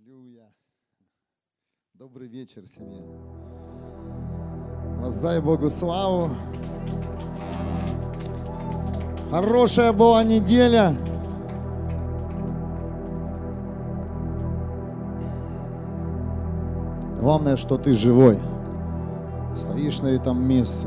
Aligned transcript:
Аллилуйя. 0.00 0.52
Добрый 1.94 2.28
вечер, 2.28 2.64
семья. 2.66 3.02
Воздай 5.00 5.40
Богу 5.40 5.68
славу. 5.68 6.28
Хорошая 9.30 9.92
была 9.92 10.22
неделя. 10.22 10.94
Главное, 17.18 17.56
что 17.56 17.76
ты 17.76 17.92
живой. 17.92 18.38
Стоишь 19.56 20.00
на 20.00 20.08
этом 20.08 20.46
месте. 20.46 20.86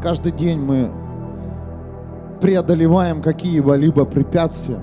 Каждый 0.00 0.32
день 0.32 0.58
мы 0.58 0.90
преодолеваем 2.40 3.20
какие-либо 3.20 4.06
препятствия. 4.06 4.80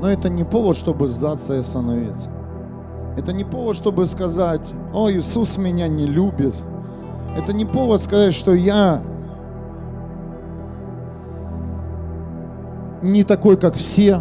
Но 0.00 0.10
это 0.10 0.30
не 0.30 0.44
повод, 0.44 0.76
чтобы 0.76 1.08
сдаться 1.08 1.54
и 1.54 1.58
остановиться. 1.58 2.30
Это 3.18 3.32
не 3.32 3.42
повод, 3.42 3.74
чтобы 3.74 4.06
сказать, 4.06 4.60
о, 4.94 5.10
Иисус 5.10 5.58
меня 5.58 5.88
не 5.88 6.06
любит. 6.06 6.54
Это 7.36 7.52
не 7.52 7.64
повод 7.64 8.00
сказать, 8.00 8.32
что 8.32 8.54
я 8.54 9.02
не 13.02 13.24
такой, 13.24 13.56
как 13.56 13.74
все. 13.74 14.20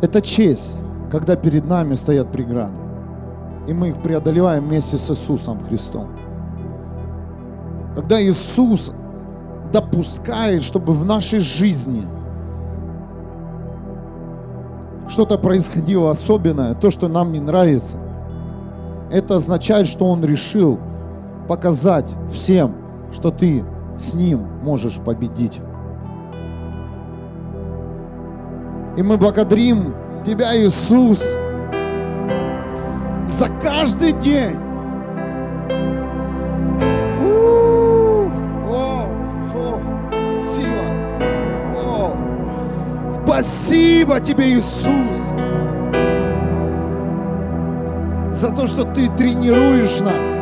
Это 0.00 0.22
честь, 0.22 0.78
когда 1.10 1.36
перед 1.36 1.66
нами 1.66 1.92
стоят 1.92 2.32
преграды. 2.32 2.78
И 3.68 3.74
мы 3.74 3.90
их 3.90 4.02
преодолеваем 4.02 4.64
вместе 4.64 4.96
с 4.96 5.10
Иисусом 5.10 5.62
Христом. 5.64 6.08
Когда 7.94 8.22
Иисус 8.22 8.94
допускает, 9.70 10.62
чтобы 10.62 10.94
в 10.94 11.04
нашей 11.04 11.40
жизни 11.40 12.06
что-то 15.14 15.38
происходило 15.38 16.10
особенное, 16.10 16.74
то, 16.74 16.90
что 16.90 17.06
нам 17.06 17.30
не 17.30 17.38
нравится, 17.38 17.98
это 19.12 19.36
означает, 19.36 19.86
что 19.86 20.06
Он 20.06 20.24
решил 20.24 20.80
показать 21.46 22.12
всем, 22.32 22.74
что 23.12 23.30
ты 23.30 23.64
с 23.96 24.12
Ним 24.12 24.44
можешь 24.64 24.94
победить. 24.94 25.60
И 28.96 29.02
мы 29.04 29.16
благодарим 29.16 29.94
Тебя, 30.26 30.56
Иисус, 30.60 31.20
за 33.26 33.48
каждый 33.62 34.12
день. 34.14 34.56
Спасибо 43.34 44.20
тебе, 44.20 44.48
Иисус, 44.52 45.32
за 48.30 48.50
то, 48.54 48.68
что 48.68 48.84
ты 48.84 49.08
тренируешь 49.08 49.98
нас. 49.98 50.38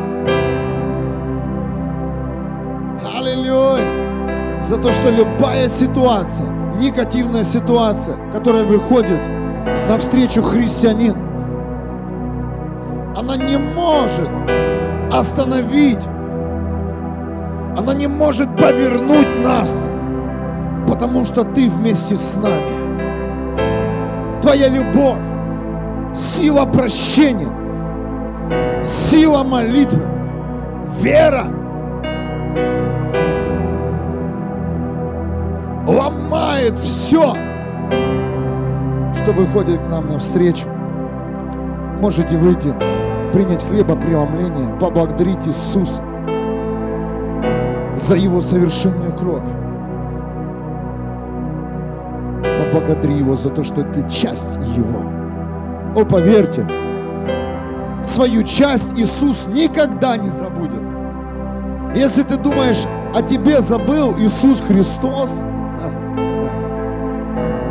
Аллилуйя. 3.03 4.61
За 4.61 4.77
то, 4.77 4.93
что 4.93 5.09
любая 5.09 5.69
ситуация, 5.69 6.47
негативная 6.79 7.43
ситуация, 7.43 8.15
которая 8.31 8.63
выходит 8.63 9.21
навстречу 9.89 10.43
христианину, 10.43 11.17
она 13.17 13.37
не 13.37 13.57
может 13.57 14.29
остановить, 15.11 16.05
она 17.75 17.95
не 17.95 18.05
может 18.05 18.55
повернуть 18.55 19.43
нас, 19.43 19.89
потому 20.93 21.25
что 21.25 21.43
ты 21.43 21.71
вместе 21.71 22.15
с 22.15 22.37
нами. 22.37 22.69
Твоя 24.43 24.67
любовь, 24.67 25.17
сила 26.13 26.65
прощения, 26.65 27.49
сила 28.83 29.43
молитвы, 29.43 30.03
вера 31.01 31.45
ломает 35.87 36.77
все, 36.77 37.33
что 39.15 39.31
выходит 39.31 39.81
к 39.81 39.89
нам 39.89 40.09
навстречу. 40.09 40.67
Можете 41.99 42.37
выйти, 42.37 42.71
принять 43.33 43.63
хлебопреломление, 43.67 44.77
поблагодарить 44.79 45.47
Иисуса 45.47 46.03
за 47.95 48.15
Его 48.15 48.41
совершенную 48.41 49.11
кровь. 49.17 49.62
Поблагодари 52.73 53.19
Его 53.19 53.35
за 53.35 53.51
то, 53.51 53.63
что 53.63 53.83
ты 53.83 54.09
часть 54.09 54.57
Его. 54.75 55.03
О, 55.95 56.03
поверьте, 56.03 56.67
свою 58.03 58.41
часть 58.41 58.97
Иисус 58.97 59.45
никогда 59.45 60.17
не 60.17 60.29
забудет. 60.31 60.81
Если 61.95 62.23
ты 62.23 62.35
думаешь, 62.35 62.83
о 63.13 63.21
тебе 63.21 63.61
забыл 63.61 64.17
Иисус 64.17 64.59
Христос, 64.61 65.43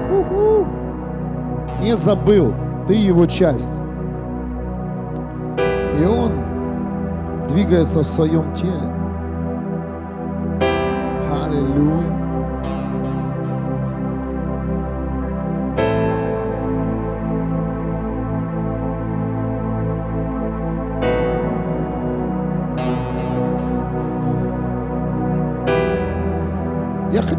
уху, 0.08 0.68
не 1.80 1.96
забыл, 1.96 2.54
ты 2.86 2.94
Его 2.94 3.26
часть. 3.26 3.80
И 6.00 6.04
Он 6.04 6.30
двигается 7.48 8.00
в 8.00 8.06
своем 8.06 8.54
теле. 8.54 8.94
Аллилуйя. 11.28 12.01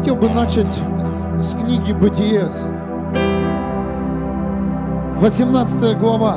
Хотел 0.04 0.16
бы 0.16 0.28
начать 0.28 0.82
с 1.40 1.54
книги 1.54 1.94
Бытие, 1.94 2.50
18 5.18 5.98
глава. 5.98 6.36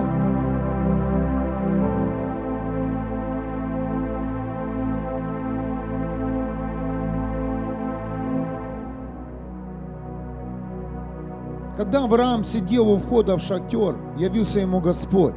Когда 11.75 12.05
Авраам 12.05 12.45
сидел 12.45 12.89
у 12.89 12.95
входа 12.95 13.37
в 13.37 13.41
шатер, 13.41 13.97
явился 14.15 14.61
ему 14.61 14.79
Господь. 14.79 15.35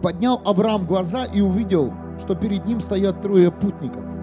Поднял 0.00 0.40
Авраам 0.44 0.86
глаза 0.86 1.24
и 1.24 1.40
увидел, 1.40 1.92
что 2.20 2.36
перед 2.36 2.66
ним 2.66 2.78
стоят 2.78 3.20
трое 3.20 3.50
путников. 3.50 4.19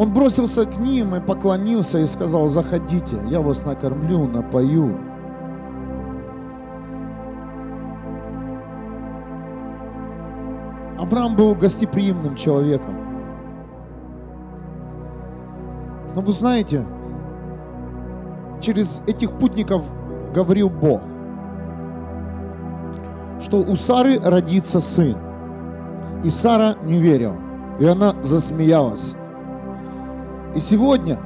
Он 0.00 0.14
бросился 0.14 0.64
к 0.64 0.78
ним 0.78 1.14
и 1.14 1.20
поклонился 1.20 1.98
и 1.98 2.06
сказал, 2.06 2.48
заходите, 2.48 3.18
я 3.28 3.42
вас 3.42 3.66
накормлю, 3.66 4.26
напою. 4.26 4.96
Авраам 10.98 11.36
был 11.36 11.54
гостеприимным 11.54 12.34
человеком. 12.34 12.96
Но 16.14 16.22
вы 16.22 16.32
знаете, 16.32 16.86
через 18.58 19.02
этих 19.06 19.32
путников 19.32 19.82
говорил 20.34 20.70
Бог, 20.70 21.02
что 23.42 23.58
у 23.58 23.76
Сары 23.76 24.18
родится 24.18 24.80
сын. 24.80 25.18
И 26.24 26.30
Сара 26.30 26.76
не 26.84 26.98
верила, 26.98 27.36
и 27.78 27.84
она 27.84 28.14
засмеялась. 28.22 29.14
И 30.54 30.58
сегодня, 30.58 31.18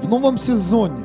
в 0.00 0.08
новом 0.08 0.38
сезоне, 0.38 1.04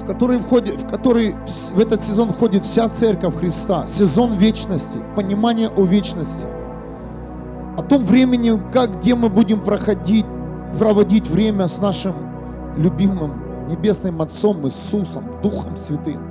в 0.00 0.06
который, 0.06 0.38
входит, 0.38 0.80
в 0.80 0.88
который 0.88 1.34
в 1.72 1.78
этот 1.78 2.00
сезон 2.00 2.32
входит 2.32 2.62
вся 2.62 2.88
церковь 2.88 3.36
Христа, 3.36 3.86
сезон 3.88 4.32
вечности, 4.32 4.98
понимание 5.16 5.68
о 5.68 5.84
вечности, 5.84 6.46
о 7.76 7.82
том 7.82 8.04
времени, 8.04 8.58
как, 8.72 8.98
где 8.98 9.14
мы 9.14 9.28
будем 9.28 9.62
проходить, 9.62 10.24
проводить 10.78 11.28
время 11.28 11.66
с 11.66 11.78
нашим 11.78 12.14
любимым 12.76 13.68
Небесным 13.68 14.22
Отцом 14.22 14.66
Иисусом, 14.66 15.24
Духом 15.42 15.76
Святым. 15.76 16.22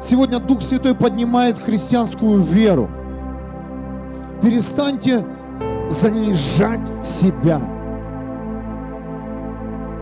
Сегодня 0.00 0.38
Дух 0.38 0.62
Святой 0.62 0.94
поднимает 0.94 1.58
христианскую 1.58 2.40
веру. 2.40 2.90
Перестаньте 4.42 5.24
занижать 5.88 7.06
себя. 7.06 7.60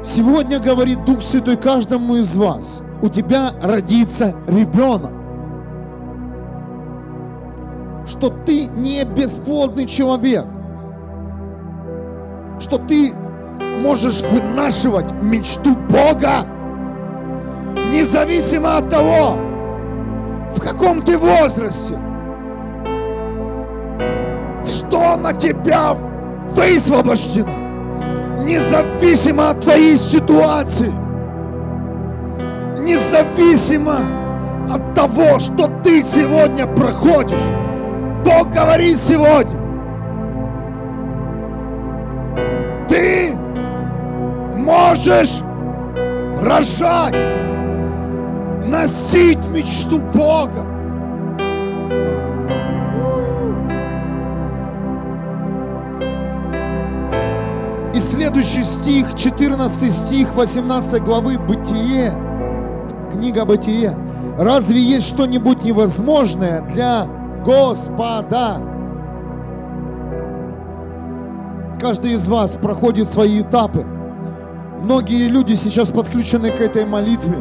Сегодня 0.05 0.61
говорит 0.61 1.05
Дух 1.05 1.23
Святой 1.23 1.57
каждому 1.57 2.17
из 2.17 2.37
вас, 2.37 2.83
у 3.03 3.09
тебя 3.09 3.53
родится 3.63 4.35
ребенок. 4.47 5.13
Что 8.07 8.31
ты 8.31 8.67
не 8.67 9.05
бесплодный 9.05 9.87
человек. 9.87 10.47
что 12.61 12.79
ты 12.79 13.13
можешь 13.83 14.23
вынашивать 14.23 15.11
мечту 15.23 15.77
Бога, 15.89 16.47
независимо 17.93 18.79
от 18.79 18.89
того, 18.89 19.37
в 20.55 20.61
каком 20.61 21.03
ты 21.03 21.19
возрасте, 21.19 21.99
что 25.07 25.17
на 25.17 25.33
тебя 25.33 25.95
высвобождено, 26.51 27.49
независимо 28.45 29.51
от 29.51 29.61
твоей 29.61 29.97
ситуации, 29.97 30.93
независимо 32.81 33.99
от 34.73 34.95
того, 34.95 35.39
что 35.39 35.69
ты 35.85 36.03
сегодня 36.03 36.67
проходишь. 36.67 37.41
Бог 38.25 38.51
говорит 38.51 38.99
сегодня, 38.99 39.61
ты 42.89 43.33
можешь 44.57 45.41
рожать, 46.43 47.15
носить 48.67 49.47
мечту 49.49 50.01
Бога. 50.13 50.76
Следующий 58.27 58.65
стих, 58.65 59.15
14 59.15 59.93
стих 59.93 60.35
18 60.35 61.01
главы 61.05 61.39
Бытие, 61.39 62.13
книга 63.13 63.45
Бытие. 63.45 63.97
Разве 64.37 64.81
есть 64.81 65.07
что-нибудь 65.07 65.63
невозможное 65.63 66.61
для 66.61 67.07
Господа? 67.45 68.61
Каждый 71.81 72.15
из 72.15 72.29
вас 72.29 72.59
проходит 72.61 73.09
свои 73.09 73.43
этапы. 73.43 73.87
Многие 74.83 75.29
люди 75.29 75.55
сейчас 75.55 75.91
подключены 75.91 76.51
к 76.51 76.61
этой 76.61 76.85
молитве. 76.85 77.39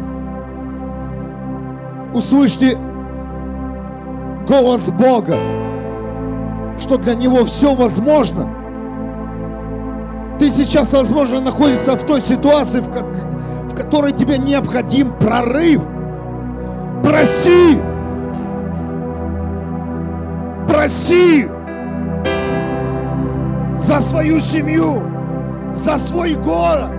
Услышьте 2.13 2.77
голос 4.47 4.87
Бога, 4.89 5.35
что 6.79 6.97
для 6.99 7.15
Него 7.15 7.43
все 7.45 7.73
возможно. 7.73 8.54
Ты 10.39 10.49
сейчас, 10.49 10.91
возможно, 10.93 11.39
находишься 11.39 11.95
в 11.95 12.03
той 12.05 12.21
ситуации, 12.21 12.81
в, 12.81 12.91
ко- 12.91 13.05
в 13.69 13.75
которой 13.75 14.11
тебе 14.11 14.37
необходим 14.37 15.13
прорыв. 15.13 15.81
Проси! 17.03 17.79
Проси! 20.67 21.47
За 23.77 23.99
свою 24.01 24.39
семью, 24.39 25.03
за 25.73 25.97
свой 25.97 26.33
город, 26.35 26.93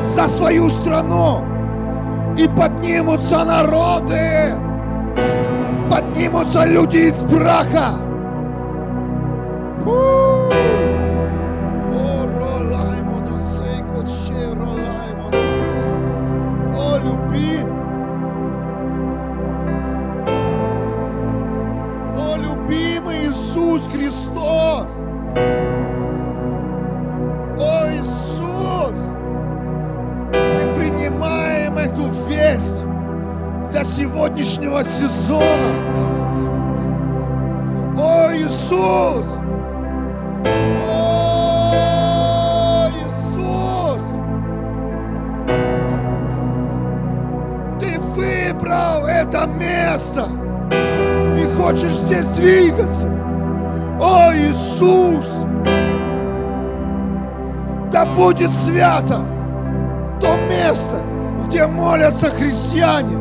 за 0.00 0.28
свою 0.28 0.68
страну. 0.68 1.42
И 2.36 2.46
поднимутся 2.48 3.44
народы, 3.44 4.52
поднимутся 5.90 6.66
люди 6.66 7.08
из 7.08 7.14
праха. 7.14 7.94
О, 16.74 16.98
люби. 16.98 17.60
О, 22.16 22.36
Иисус 23.10 23.88
Христос. 23.88 24.90
О, 27.58 27.86
Иисус. 27.90 28.98
Мы 30.32 30.74
принимаем 30.74 31.78
эту 31.78 32.08
весть 32.28 32.84
для 33.70 33.84
сегодняшнего 33.84 34.82
сезона. 34.84 35.70
О, 37.98 38.32
Иисус! 38.34 39.45
Место 50.06 50.28
и 51.36 51.56
хочешь 51.56 51.92
здесь 51.92 52.26
двигаться. 52.28 53.08
О, 54.00 54.32
Иисус! 54.34 55.26
Да 57.90 58.04
будет 58.04 58.52
свято 58.52 59.20
то 60.20 60.36
место, 60.48 61.02
где 61.46 61.66
молятся 61.66 62.30
христиане, 62.30 63.16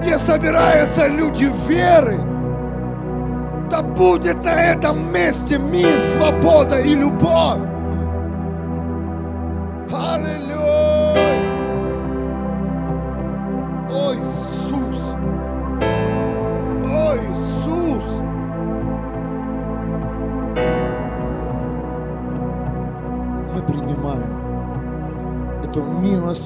где 0.00 0.18
собираются 0.18 1.06
люди 1.06 1.50
веры. 1.68 2.18
Да 3.70 3.82
будет 3.82 4.42
на 4.44 4.72
этом 4.72 5.12
месте 5.12 5.58
мир, 5.58 5.98
свобода 6.14 6.78
и 6.78 6.94
любовь. 6.94 7.71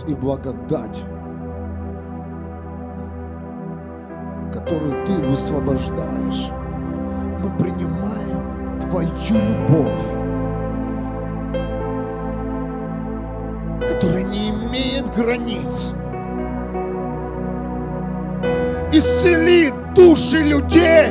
И 0.07 0.15
благодать, 0.15 1.05
которую 4.53 5.05
Ты 5.05 5.15
высвобождаешь. 5.15 6.51
Мы 7.43 7.51
принимаем 7.59 8.81
Твою 8.81 9.11
любовь, 9.31 10.03
которая 13.89 14.23
не 14.23 14.51
имеет 14.51 15.15
границ. 15.15 15.93
Исцели 18.93 19.73
души 19.95 20.39
людей, 20.39 21.09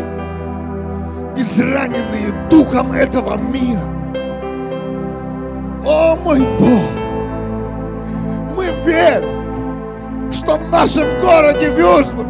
израненные 1.35 2.49
духом 2.49 2.91
этого 2.93 3.37
мира. 3.37 3.83
О 5.85 6.15
мой 6.15 6.39
Бог! 6.57 7.04
Верим, 8.95 10.31
что 10.31 10.55
в 10.55 10.69
нашем 10.69 11.19
городе 11.19 11.69
Вюрсбург 11.69 12.27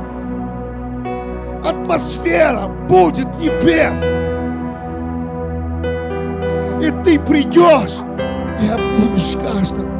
атмосфера 1.63 2.67
будет 2.89 3.27
небес. 3.39 4.03
И 6.83 7.03
ты 7.03 7.19
придешь 7.19 7.97
и 8.61 8.67
обнимешь 8.67 9.37
каждого. 9.43 9.91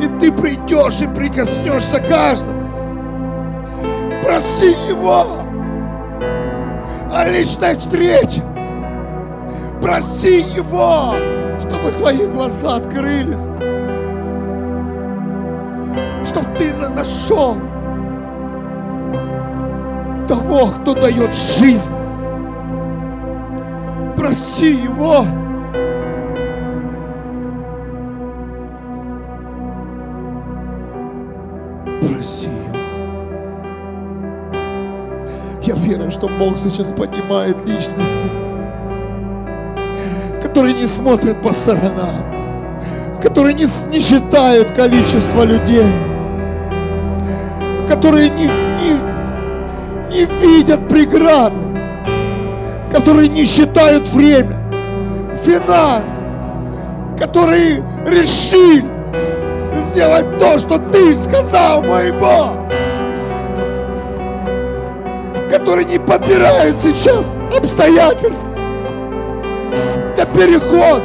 И 0.00 0.20
ты 0.20 0.30
придешь 0.30 1.00
и 1.00 1.08
прикоснешься 1.08 1.98
каждому. 1.98 2.68
Проси 4.24 4.70
его 4.88 5.24
о 7.12 7.28
личной 7.28 7.74
встрече. 7.74 8.42
Проси 9.82 10.42
его, 10.54 11.14
чтобы 11.58 11.90
твои 11.90 12.26
глаза 12.26 12.76
открылись. 12.76 13.57
Чтобы 16.28 16.46
ты 16.58 16.74
на- 16.74 16.90
нашел 16.90 17.56
того, 20.28 20.66
кто 20.80 20.94
дает 20.94 21.34
жизнь. 21.34 21.94
Проси 24.16 24.72
его. 24.72 25.24
Проси 32.00 32.46
его. 32.46 32.78
Я 35.62 35.74
верю, 35.74 36.10
что 36.10 36.28
Бог 36.28 36.58
сейчас 36.58 36.88
поднимает 36.92 37.64
личности, 37.66 38.30
которые 40.42 40.74
не 40.74 40.86
смотрят 40.86 41.42
по 41.42 41.52
сторонам, 41.52 42.22
которые 43.22 43.54
не, 43.54 43.66
не 43.90 44.00
считают 44.00 44.72
количество 44.72 45.42
людей, 45.44 45.84
которые 47.88 48.28
не, 48.30 48.44
не, 48.46 50.10
не 50.10 50.24
видят 50.24 50.88
преграды, 50.88 51.56
которые 52.92 53.28
не 53.28 53.44
считают 53.44 54.08
время, 54.08 54.56
финансы, 55.42 56.24
которые 57.18 57.82
решили 58.06 58.84
сделать 59.80 60.38
то, 60.38 60.58
что 60.58 60.78
ты 60.78 61.16
сказал, 61.16 61.82
мой 61.82 62.12
Бог, 62.12 62.54
которые 65.50 65.86
не 65.86 65.98
подбирают 65.98 66.76
сейчас 66.82 67.38
обстоятельства 67.56 68.52
для 70.14 70.26
перехода 70.26 71.04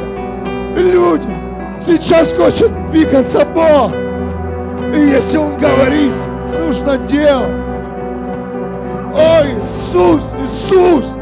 люди 0.76 1.44
сейчас 1.78 2.32
хочет 2.32 2.70
двигаться 2.86 3.44
Бог. 3.44 3.92
И 4.94 5.00
если 5.00 5.36
Он 5.36 5.56
говорит, 5.56 6.12
нужно 6.58 6.98
делать. 6.98 7.52
О, 9.14 9.42
Иисус, 9.44 10.22
Иисус! 10.38 11.13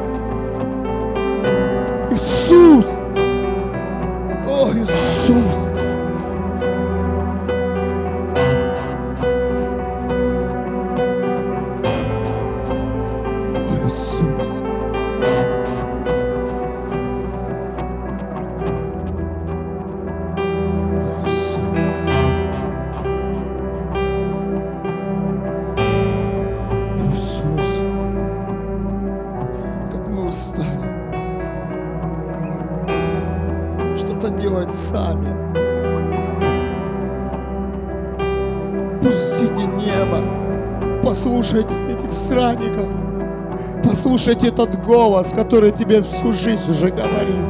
Послушайте 44.42 44.48
этот 44.48 44.84
голос, 44.84 45.32
который 45.32 45.72
тебе 45.72 46.02
всю 46.02 46.32
жизнь 46.32 46.70
уже 46.70 46.88
говорит. 46.90 47.46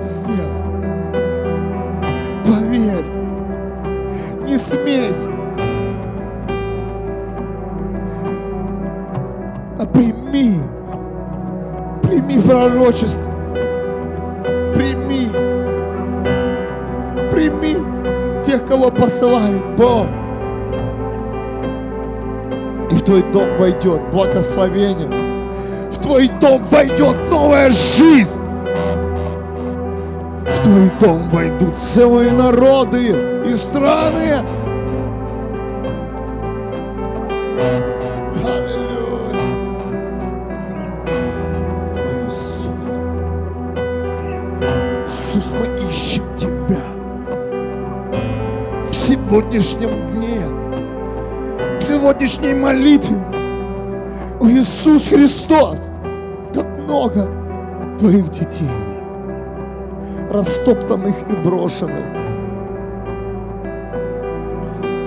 Сделай. 0.00 0.50
Поверь, 2.44 3.06
не 4.46 4.58
смейся, 4.58 5.30
а 9.78 9.86
прими, 9.86 10.60
прими 12.02 12.40
пророчество, 12.42 13.30
прими, 14.74 15.28
прими 17.30 18.42
тех, 18.44 18.66
кого 18.66 18.90
посылает 18.90 19.76
Бог. 19.76 20.06
Твой 23.06 23.22
дом 23.32 23.56
войдет 23.56 24.02
благословение, 24.12 25.08
в 26.00 26.02
твой 26.02 26.28
дом 26.40 26.62
войдет 26.64 27.30
новая 27.30 27.70
жизнь. 27.70 28.40
В 30.46 30.62
твой 30.62 30.90
дом 31.00 31.28
войдут 31.28 31.78
целые 31.78 32.32
народы 32.32 33.42
и 33.46 33.56
страны. 33.56 34.38
Аллилуйя. 38.42 39.40
Иисус. 42.26 42.86
Иисус, 45.06 45.52
мы 45.52 45.88
ищем 45.88 46.24
Тебя 46.36 46.80
в 48.88 48.94
сегодняшнем 48.94 50.12
дне, 50.12 50.46
в 51.78 51.82
сегодняшней 51.82 52.54
молитве. 52.54 53.18
Иисус 54.42 55.08
Христос, 55.08 55.89
много 56.90 57.28
Твоих 57.98 58.30
детей, 58.30 58.68
растоптанных 60.30 61.14
и 61.30 61.36
брошенных. 61.36 62.04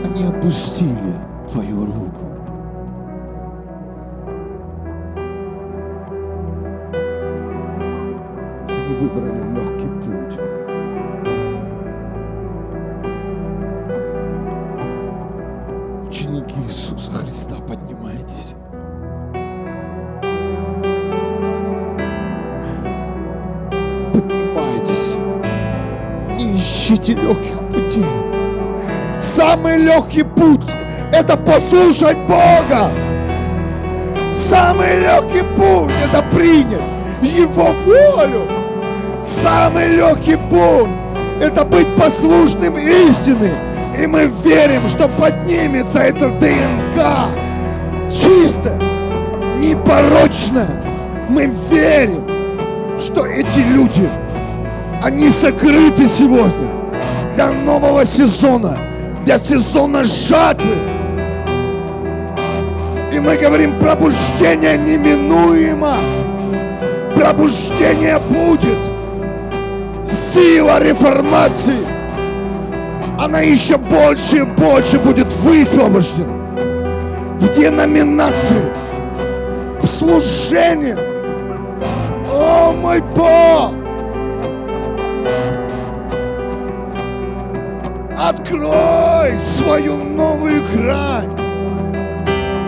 Они 0.06 0.25
опустили 0.25 1.13
Твою 1.52 1.86
руку. 1.86 2.25
Они 8.70 8.96
выбрали 8.96 9.33
Самый 29.63 29.77
легкий 29.77 30.24
путь– 30.24 30.70
это 31.13 31.38
послушать 31.38 32.17
Бога. 32.27 32.91
Самый 34.36 35.00
легкий 35.00 35.41
путь– 35.55 35.93
это 36.03 36.22
принять 36.22 36.82
Его 37.22 37.70
волю. 37.86 38.50
Самый 39.22 39.88
легкий 39.96 40.36
путь– 40.36 40.89
это 41.41 41.63
быть 41.63 41.88
послушным 41.96 42.77
истины. 42.77 43.51
И 43.98 44.05
мы 44.05 44.29
верим, 44.43 44.89
что 44.89 45.08
поднимется 45.08 46.00
эта 46.00 46.27
ДНК 46.27 47.29
чисто, 48.12 48.77
непорочно. 49.60 50.67
Мы 51.29 51.50
верим, 51.72 53.00
что 53.00 53.25
эти 53.25 53.60
люди, 53.60 54.10
они 55.01 55.29
сокрыты 55.29 56.10
сегодня 56.10 56.67
для 57.34 57.53
нового 57.53 58.03
сезона, 58.03 58.77
для 59.24 59.38
сезона 59.38 60.03
жатвы. 60.03 60.75
И 63.12 63.20
мы 63.20 63.38
говорим, 63.38 63.80
пробуждение 63.80 64.77
неминуемо. 64.77 65.96
Пробуждение 67.15 68.20
будет. 68.20 68.80
Сила 70.03 70.80
реформации. 70.80 71.86
Она 73.20 73.42
еще 73.42 73.77
больше 73.77 74.38
и 74.38 74.44
больше 74.44 75.00
будет 75.00 75.32
высвобождена. 75.34 76.34
В 77.39 77.48
деноминации. 77.56 78.74
В 79.82 79.88
служении. 79.88 80.96
О 82.30 82.74
мой 82.74 83.01
Бог! 83.15 83.83
Открой 88.34 89.40
свою 89.40 89.98
новую 89.98 90.63
грань. 90.74 91.30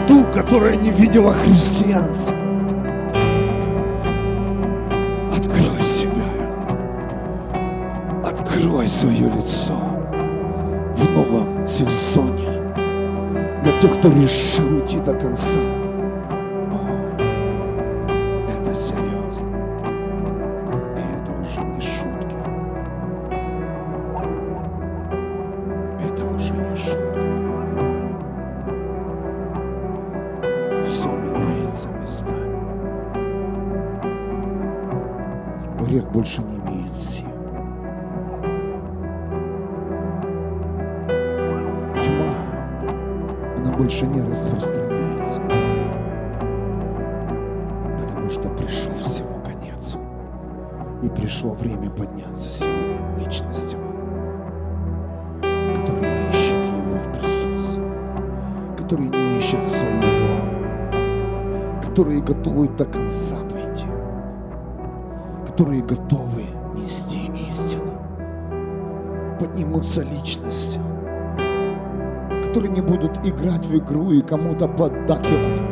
Ту, 0.08 0.24
которая 0.32 0.76
не 0.76 0.92
видела 0.92 1.34
христианства. 1.34 2.36
Открой 5.36 5.84
себя. 5.84 6.24
Открой 8.24 8.88
свое 8.88 9.30
лицо 9.30 9.74
в 10.96 11.10
новом 11.10 11.66
сезоне 11.66 12.62
для 13.64 13.80
тех, 13.80 13.98
кто 13.98 14.10
решил 14.10 14.80
идти 14.80 15.00
до 15.00 15.14
конца. 15.14 15.75
Играть 73.26 73.66
в 73.66 73.78
игру 73.78 74.12
и 74.12 74.22
кому-то 74.22 74.68
поддакивать. 74.68 75.65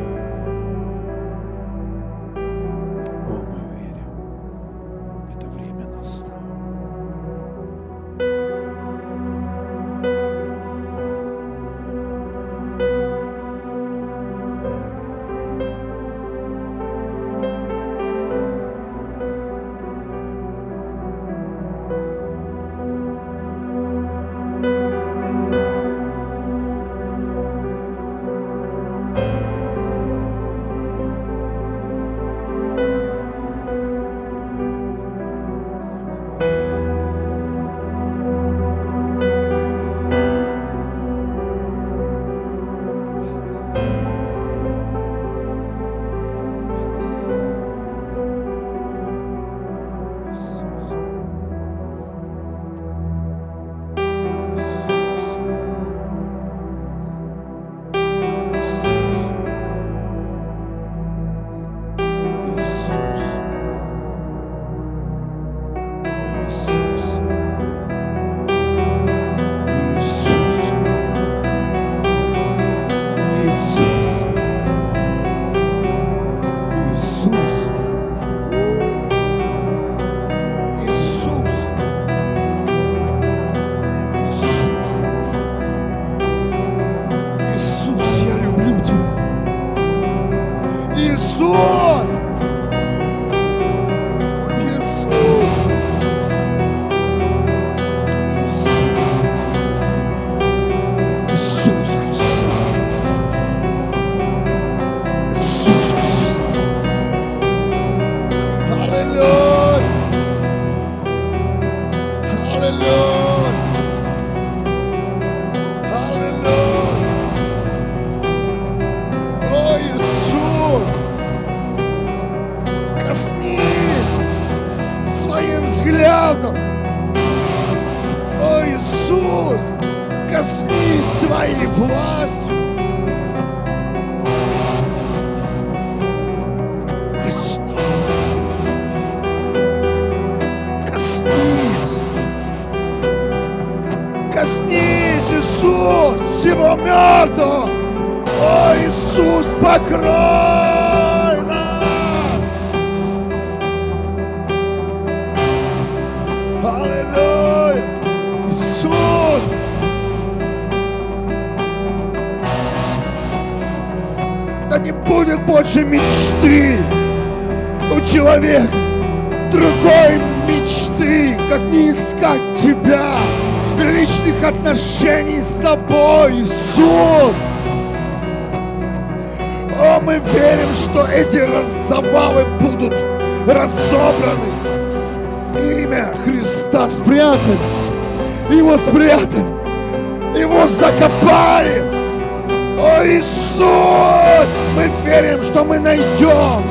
Верим, 195.13 195.43
что 195.43 195.63
мы 195.63 195.79
найдем 195.79 196.63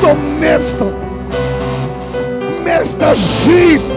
то 0.00 0.14
место, 0.40 0.92
место 2.64 3.14
жизни, 3.14 3.96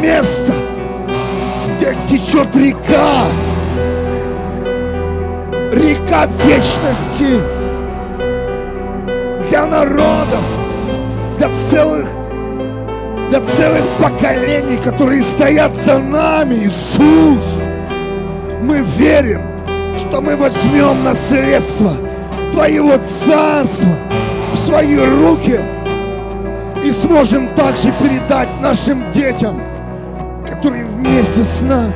место, 0.00 0.54
где 1.76 1.94
течет 2.06 2.54
река, 2.56 3.26
река 5.72 6.26
вечности 6.44 7.40
для 9.48 9.66
народов, 9.66 10.44
для 11.36 11.50
целых, 11.50 12.08
для 13.28 13.40
целых 13.40 13.84
поколений, 14.00 14.78
которые 14.78 15.22
стоят 15.22 15.74
за 15.74 15.98
нами, 15.98 16.54
Иисус. 16.54 17.58
Мы 18.62 18.80
верим, 18.96 19.53
что 19.96 20.20
мы 20.20 20.36
возьмем 20.36 21.04
наследство 21.04 21.92
Твоего 22.52 22.96
Царства 22.98 23.96
в 24.52 24.56
свои 24.56 24.96
руки 24.96 25.58
и 26.84 26.90
сможем 26.92 27.48
также 27.54 27.92
передать 27.92 28.48
нашим 28.60 29.10
детям, 29.12 29.60
которые 30.46 30.84
вместе 30.84 31.42
с 31.42 31.62
нами 31.62 31.94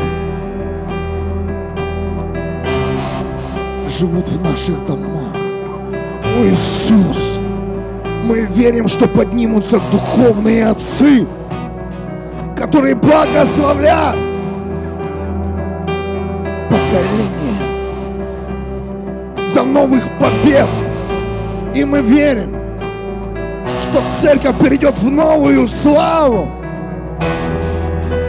живут 3.88 4.28
в 4.28 4.42
наших 4.42 4.84
домах. 4.86 5.34
О 6.24 6.46
Иисус, 6.46 7.38
мы 8.24 8.46
верим, 8.46 8.88
что 8.88 9.08
поднимутся 9.08 9.80
духовные 9.90 10.66
отцы, 10.66 11.26
которые 12.56 12.94
благословлят 12.94 14.16
поколение 16.68 17.37
до 19.58 19.64
новых 19.64 20.04
побед. 20.20 20.68
И 21.74 21.84
мы 21.84 22.00
верим, 22.00 22.54
что 23.80 24.00
церковь 24.20 24.56
перейдет 24.60 24.96
в 24.98 25.10
новую 25.10 25.66
славу, 25.66 26.48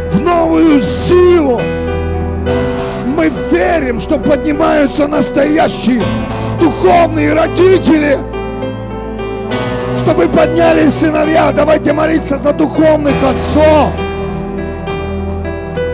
в 0.10 0.22
новую 0.24 0.82
силу. 0.82 1.62
Мы 3.16 3.32
верим, 3.52 4.00
что 4.00 4.18
поднимаются 4.18 5.08
настоящие 5.08 6.02
духовные 6.60 7.34
родители, 7.34 8.18
чтобы 10.00 10.28
поднялись 10.30 10.96
сыновья. 10.96 11.52
Давайте 11.52 11.94
молиться 11.94 12.40
за 12.40 12.54
духовных 12.54 13.14
отцов, 13.24 13.92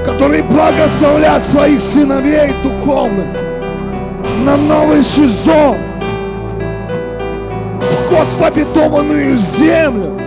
которые 0.05 0.43
благословлят 0.43 1.43
своих 1.43 1.81
сыновей 1.81 2.53
духовных 2.63 3.44
на 4.45 4.55
новый 4.57 5.03
сезон. 5.03 5.77
Вход 7.81 8.27
в 8.33 8.43
обетованную 8.43 9.35
землю. 9.35 10.19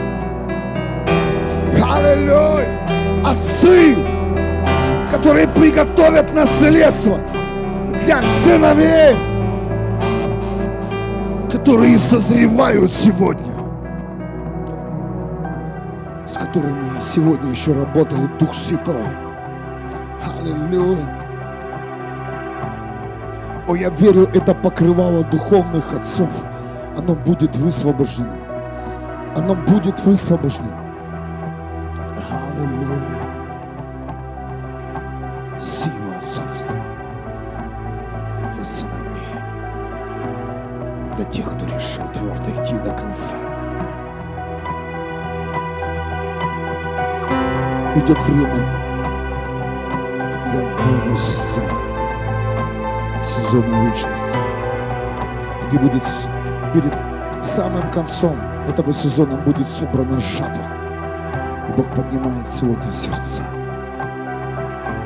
Аллилуйя. 1.81 2.67
Отцы, 3.25 3.97
которые 5.09 5.47
приготовят 5.47 6.35
наследство 6.35 7.19
для 8.05 8.21
сыновей, 8.43 9.15
которые 11.51 11.97
созревают 11.97 12.93
сегодня, 12.93 13.55
с 16.27 16.33
которыми 16.33 16.91
сегодня 17.01 17.51
еще 17.51 17.73
работает 17.73 18.37
Дух 18.39 18.53
Святой. 18.53 18.97
Аллилуйя. 20.27 21.18
О, 23.69 23.75
я 23.77 23.91
верю, 23.91 24.27
это 24.33 24.55
покрывало 24.55 25.25
духовных 25.25 25.93
отцов. 25.93 26.31
Оно 26.97 27.15
будет 27.15 27.55
высвобождено. 27.55 28.33
Оно 29.37 29.55
будет 29.55 30.01
высвобождено. 30.07 30.73
Аллилуйя. 32.31 33.19
Сила 35.61 36.17
отцовства 36.17 36.77
для 38.55 38.65
сыновей. 38.65 39.37
Для 41.17 41.25
тех, 41.27 41.45
кто 41.45 41.67
решил 41.67 42.09
твердо 42.15 42.51
идти 42.63 42.75
до 42.79 42.95
конца. 42.95 43.37
Идет 47.97 48.19
время 48.21 48.67
для 50.53 50.63
нового 50.63 51.17
сезона 51.19 51.88
сезона 53.49 53.89
вечности, 53.89 54.39
где 55.69 55.79
будет 55.79 56.03
перед 56.75 57.45
самым 57.45 57.91
концом 57.91 58.39
этого 58.69 58.93
сезона 58.93 59.39
будет 59.39 59.67
собрана 59.69 60.21
жатва. 60.21 60.65
И 61.69 61.73
Бог 61.73 61.87
поднимает 61.95 62.47
сегодня 62.47 62.93
сердца, 62.93 63.43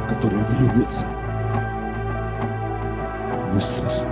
которые 0.09 0.43
влюбятся 0.45 1.07
в 3.53 3.57
Иисуса, 3.57 4.09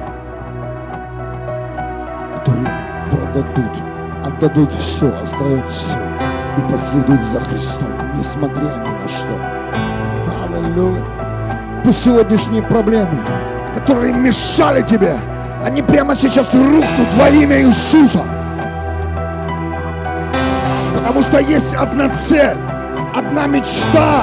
которые 2.33 2.69
продадут, 3.11 3.83
отдадут 4.25 4.73
все, 4.73 5.13
оставят 5.13 5.67
все 5.69 5.99
и 6.57 6.71
последуют 6.71 7.23
за 7.23 7.41
Христом, 7.41 7.89
несмотря 8.15 8.63
ни 8.63 9.03
на 9.03 9.09
что. 9.09 10.57
Аллилуйя. 10.57 11.05
Пусть 11.85 12.05
сегодняшние 12.05 12.63
проблемы, 12.63 13.19
которые 13.75 14.13
мешали 14.13 14.83
тебе, 14.83 15.19
они 15.65 15.83
прямо 15.83 16.15
сейчас 16.15 16.53
рухнут 16.55 17.15
во 17.17 17.29
имя 17.29 17.63
Иисуса. 17.63 18.23
Потому 20.95 21.23
что 21.23 21.39
есть 21.39 21.75
одна 21.75 22.09
цель, 22.09 22.57
одна 23.15 23.47
мечта 23.47 24.23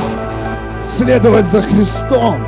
следовать 0.86 1.46
за 1.46 1.62
Христом. 1.62 2.46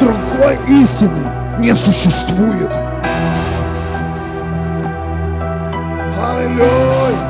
Другой 0.00 0.58
истины 0.68 1.32
не 1.58 1.74
существует. 1.74 2.70
Аллилуйя! 6.16 7.27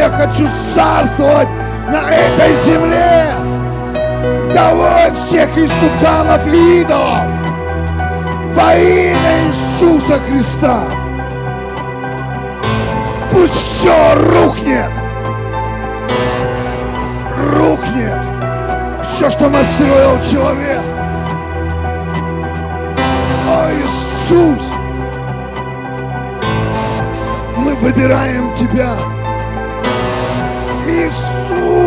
Я 0.00 0.08
хочу 0.08 0.48
царствовать 0.74 1.48
на 1.92 2.10
этой 2.10 2.54
земле. 2.64 3.26
Долой 4.54 5.12
всех 5.12 5.50
истуканов 5.58 6.46
и 6.46 6.80
идолов 6.80 7.24
во 8.54 8.74
имя 8.76 9.48
Иисуса 9.48 10.18
Христа. 10.20 10.80
Пусть 13.30 13.52
все 13.52 14.14
рухнет. 14.14 14.90
Рухнет. 17.52 18.20
Все, 19.02 19.28
что 19.28 19.50
настроил 19.50 20.18
человек. 20.22 20.80
О, 23.46 23.68
Иисус! 23.70 24.62
Мы 27.58 27.74
выбираем 27.74 28.54
Тебя. 28.54 29.19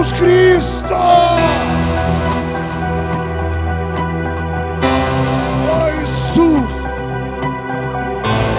Иисус 0.04 0.20
Христос! 0.20 0.92
О, 5.72 5.89
Иисус! 6.02 6.74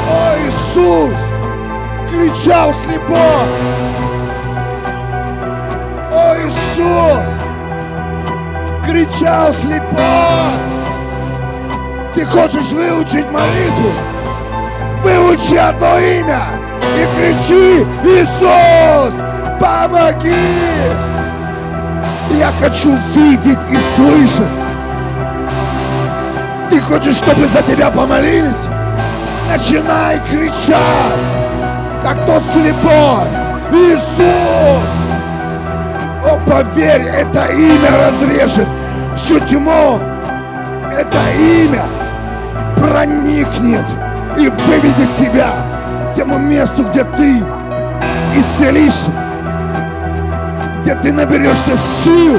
О, 0.09 0.37
Иисус! 0.46 1.18
Кричал 2.09 2.72
слепой! 2.72 3.18
О, 6.12 6.35
Иисус! 6.46 7.30
Кричал 8.87 9.52
слепой! 9.52 10.54
Ты 12.14 12.24
хочешь 12.24 12.72
выучить 12.72 13.30
молитву? 13.30 13.92
Выучи 15.02 15.57
одно 15.57 15.98
имя 15.98 16.42
и 16.96 17.04
кричи 17.18 17.87
Иисус, 18.02 19.12
помоги! 19.61 21.03
Я 22.38 22.52
хочу 22.60 22.92
видеть 23.14 23.58
и 23.70 23.76
слышать. 23.94 24.46
Ты 26.68 26.80
хочешь, 26.80 27.16
чтобы 27.16 27.46
за 27.46 27.62
тебя 27.62 27.90
помолились? 27.90 28.68
Начинай 29.48 30.20
кричать, 30.28 30.78
как 32.02 32.26
тот 32.26 32.42
слепой. 32.52 33.28
Иисус! 33.72 34.90
О, 36.24 36.40
поверь, 36.46 37.02
это 37.02 37.46
имя 37.46 37.90
разрежет 37.98 38.68
всю 39.14 39.38
тьму. 39.40 40.00
Это 40.92 41.18
имя 41.38 41.84
проникнет 42.76 43.86
и 44.38 44.48
выведет 44.48 45.14
тебя 45.16 45.52
к 46.10 46.14
тому 46.16 46.38
месту, 46.38 46.84
где 46.84 47.04
ты 47.04 47.42
исцелишься, 48.36 49.12
где 50.84 50.94
ты 50.96 51.12
наберешься 51.14 51.78
сил. 52.04 52.38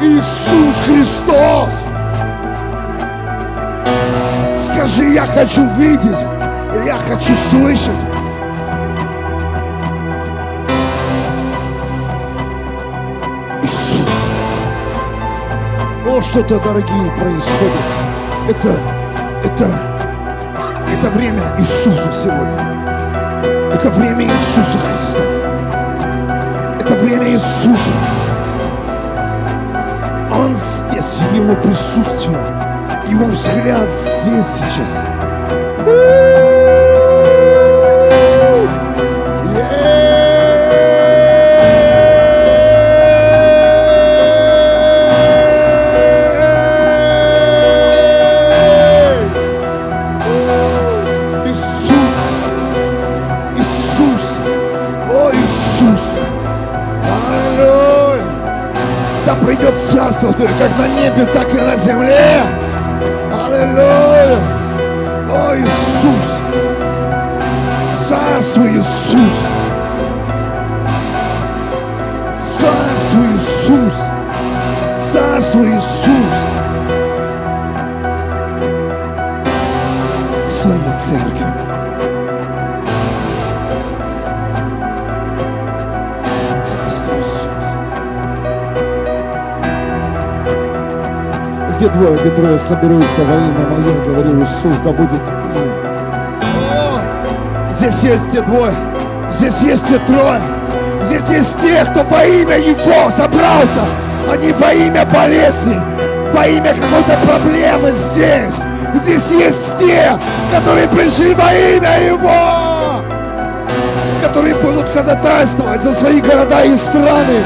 Иисус 0.00 0.76
Христос. 0.86 1.68
Скажи, 4.64 5.10
я 5.12 5.26
хочу 5.26 5.68
видеть, 5.76 6.16
я 6.86 6.96
хочу 6.96 7.34
слышать. 7.50 7.92
Иисус. 13.62 14.08
О, 16.06 16.22
что-то, 16.22 16.58
дорогие, 16.60 17.12
происходит. 17.18 17.84
Это, 18.48 18.78
это, 19.44 19.70
это 20.90 21.10
время 21.10 21.42
Иисуса 21.58 22.10
сегодня. 22.14 23.70
Это 23.74 23.90
время 23.90 24.24
Иисуса 24.24 24.78
Христа. 24.78 25.39
Это 26.90 26.98
время 27.04 27.30
Иисуса. 27.30 27.92
Он 30.32 30.56
здесь, 30.56 31.18
Его 31.32 31.54
присутствие, 31.54 32.36
Его 33.08 33.26
взгляд 33.26 33.92
здесь 33.92 34.44
сейчас. 34.44 35.04
Иисус! 35.86 36.29
Где 92.20 92.30
трое 92.30 92.58
соберутся 92.58 93.22
во 93.22 93.34
имя 93.34 93.66
Мое, 93.66 94.04
говорил 94.04 94.42
Иисус, 94.42 94.78
да 94.80 94.92
будет 94.92 95.26
им. 95.26 95.34
Здесь 97.72 98.02
есть 98.02 98.30
те 98.30 98.42
двое, 98.42 98.74
здесь 99.32 99.58
есть 99.62 99.88
те 99.88 99.98
трое, 100.00 100.42
здесь 101.00 101.26
есть 101.30 101.58
те, 101.60 101.82
кто 101.82 102.04
во 102.04 102.22
имя 102.22 102.58
Его 102.58 103.10
собрался, 103.10 103.86
они 104.30 104.52
во 104.52 104.70
имя 104.70 105.06
болезни, 105.06 105.80
во 106.34 106.46
имя 106.46 106.74
какой-то 106.74 107.16
проблемы 107.26 107.90
здесь. 107.92 108.60
Здесь 108.96 109.30
есть 109.30 109.78
те, 109.78 110.10
которые 110.54 110.88
пришли 110.88 111.32
во 111.32 111.54
имя 111.54 112.04
Его, 112.04 113.02
которые 114.22 114.56
будут 114.56 114.90
ходатайствовать 114.90 115.82
за 115.82 115.92
свои 115.92 116.20
города 116.20 116.64
и 116.64 116.76
страны. 116.76 117.42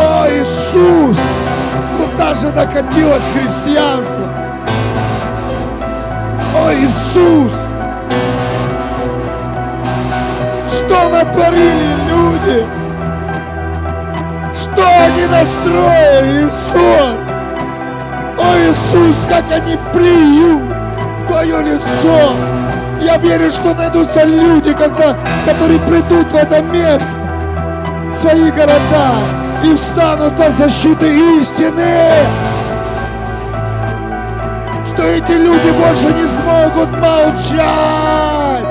О, 0.00 0.26
Иисус! 0.30 1.18
Куда 2.32 2.48
же 2.48 2.50
докатилось 2.54 3.22
христианство? 3.34 4.24
О, 6.56 6.72
Иисус! 6.72 7.52
Что 10.66 11.10
натворили 11.10 11.94
люди? 12.08 12.66
Что 14.54 14.82
они 15.04 15.26
настроили, 15.26 16.46
Иисус? 16.46 17.16
О, 18.38 18.56
Иисус, 18.60 19.16
как 19.28 19.44
они 19.52 19.76
плюют 19.92 20.74
в 21.18 21.26
Твое 21.26 21.60
лицо! 21.60 22.32
Я 23.02 23.18
верю, 23.18 23.50
что 23.50 23.74
найдутся 23.74 24.24
люди, 24.24 24.72
когда, 24.72 25.18
которые 25.44 25.80
придут 25.80 26.32
в 26.32 26.34
это 26.34 26.62
место, 26.62 27.12
в 28.08 28.12
свои 28.14 28.50
города, 28.50 29.41
и 29.64 29.74
встанут 29.74 30.38
на 30.38 30.50
защиту 30.50 31.06
истины. 31.06 32.12
Что 34.86 35.02
эти 35.04 35.32
люди 35.32 35.70
больше 35.70 36.12
не 36.12 36.26
смогут 36.26 36.90
молчать. 36.98 38.66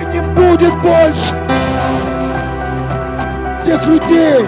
И 0.00 0.04
не 0.14 0.20
будет 0.34 0.74
больше 0.82 1.38
людей, 3.88 4.44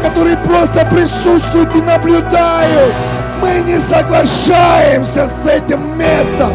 которые 0.00 0.36
просто 0.38 0.86
присутствуют 0.86 1.74
и 1.74 1.82
наблюдают. 1.82 2.94
Мы 3.40 3.62
не 3.64 3.78
соглашаемся 3.78 5.26
с 5.26 5.46
этим 5.46 5.98
местом. 5.98 6.52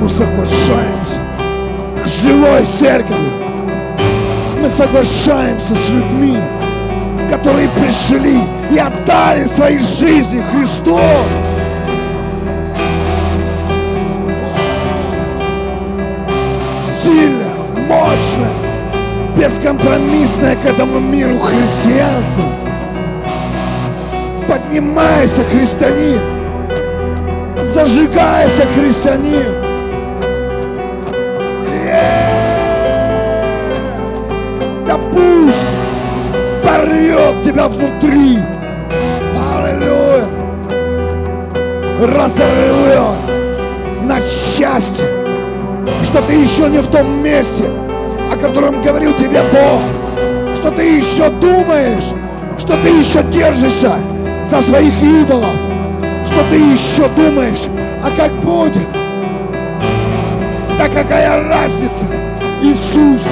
Мы 0.00 0.08
соглашаемся 0.08 1.20
с 2.04 2.22
живой 2.22 2.64
церковью. 2.64 3.51
Мы 4.62 4.68
соглашаемся 4.68 5.74
с 5.74 5.90
людьми, 5.90 6.36
которые 7.28 7.68
пришли 7.70 8.38
и 8.70 8.78
отдали 8.78 9.44
свои 9.44 9.76
жизни 9.76 10.40
Христу. 10.52 11.00
Сильно, 17.02 17.44
мощно, 17.88 18.46
бескомпромиссное 19.36 20.54
к 20.54 20.64
этому 20.64 21.00
миру 21.00 21.40
христианство. 21.40 22.44
Поднимайся, 24.48 25.42
христианин! 25.42 26.20
Зажигайся, 27.60 28.64
христианин! 28.76 29.61
Тебя 37.52 37.68
внутри. 37.68 38.38
Аллилуйя. 39.36 40.26
Разорвет 42.00 43.16
на 44.02 44.20
части, 44.20 45.04
что 46.02 46.22
ты 46.22 46.32
еще 46.32 46.68
не 46.68 46.80
в 46.80 46.88
том 46.88 47.22
месте, 47.22 47.68
о 48.30 48.36
котором 48.36 48.82
говорил 48.82 49.14
тебе 49.14 49.42
Бог, 49.52 50.56
что 50.56 50.70
ты 50.70 50.96
еще 50.96 51.28
думаешь, 51.28 52.10
что 52.58 52.76
ты 52.82 52.88
еще 52.88 53.22
держишься 53.24 53.94
за 54.44 54.60
своих 54.62 54.92
идолов, 55.00 55.54
что 56.24 56.42
ты 56.50 56.56
еще 56.56 57.08
думаешь, 57.14 57.66
а 58.02 58.10
как 58.16 58.32
будет? 58.40 58.88
Да 60.78 60.88
какая 60.88 61.48
разница? 61.48 62.06
Иисус, 62.62 63.26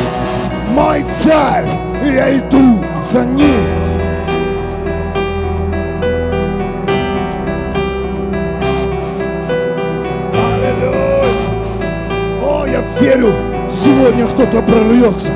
мой 0.68 1.04
царь, 1.22 1.66
я 2.04 2.38
иду 2.38 2.84
за 2.98 3.24
ним. 3.24 3.79
Сегодня 14.00 14.26
кто-то 14.26 14.62
прорвется. 14.62 15.30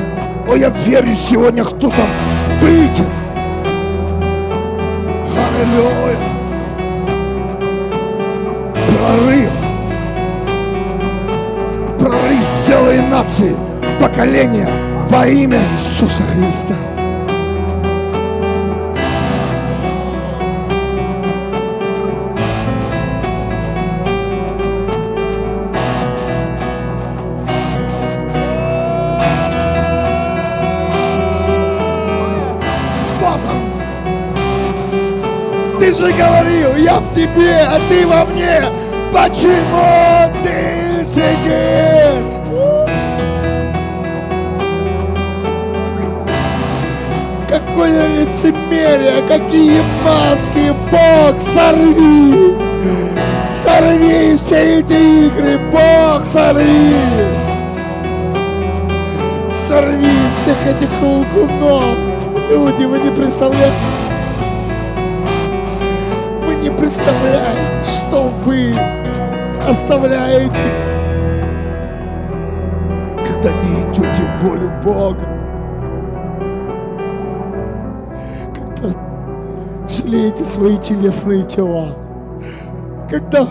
О, 0.48 0.55
я 0.55 0.70
верю, 0.70 1.14
сегодня 1.14 1.64
кто-то 1.64 2.03
выйдет. 2.61 3.09
Аллилуйя! 5.37 6.16
Прорыв! 8.88 9.50
Прорыв 11.98 12.44
целой 12.66 13.03
нации, 13.03 13.55
поколения 14.00 14.68
во 15.11 15.27
имя 15.27 15.61
Иисуса 15.77 16.22
Христа. 16.22 16.74
Же 35.94 36.12
говорил, 36.12 36.74
я 36.76 36.98
в 36.98 37.12
тебе, 37.12 37.61
а 37.62 37.78
ты 37.88 38.07
во 38.07 38.24
мне. 38.24 38.62
Почему 39.12 40.33
ты 40.42 41.04
сидишь? 41.04 42.35
Какое 47.48 48.09
лицемерие, 48.09 49.22
какие 49.28 49.80
маски, 50.04 50.74
Бог, 50.90 51.38
сорви! 51.54 52.54
Сорви 53.64 54.37
все 54.37 54.80
эти 54.80 55.26
игры, 55.26 55.59
Бог, 55.70 56.24
сорви! 56.24 56.96
Сорви 59.68 60.11
всех 60.42 60.57
этих 60.66 60.90
лгунов! 61.00 61.96
Люди, 62.50 62.85
вы 62.85 62.98
не 62.98 63.11
представляете! 63.11 64.13
Представляете, 66.78 67.84
что 67.84 68.24
вы 68.44 68.74
оставляете, 69.66 70.62
когда 73.26 73.52
не 73.62 73.82
идете 73.82 74.22
в 74.22 74.42
волю 74.42 74.72
Бога. 74.84 75.26
Когда 78.54 78.98
жалеете 79.88 80.44
свои 80.44 80.76
телесные 80.78 81.44
тела. 81.44 81.96
Когда, 83.08 83.46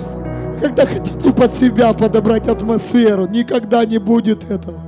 когда 0.61 0.85
хотите 0.85 1.31
под 1.31 1.53
себя 1.53 1.93
подобрать 1.93 2.47
атмосферу. 2.47 3.27
Никогда 3.27 3.85
не 3.85 3.97
будет 3.97 4.49
этого. 4.51 4.79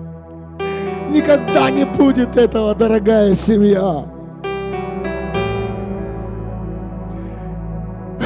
Никогда 1.09 1.69
не 1.69 1.85
будет 1.85 2.35
этого, 2.35 2.75
дорогая 2.75 3.33
семья. 3.35 4.14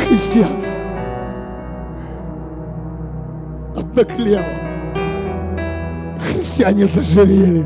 Христианство 0.09 0.79
обнаглело. 3.77 4.43
Христиане 6.19 6.85
зажирели. 6.85 7.63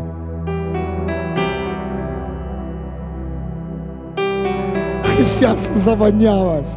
Христианство 5.06 5.75
завонялось. 5.77 6.75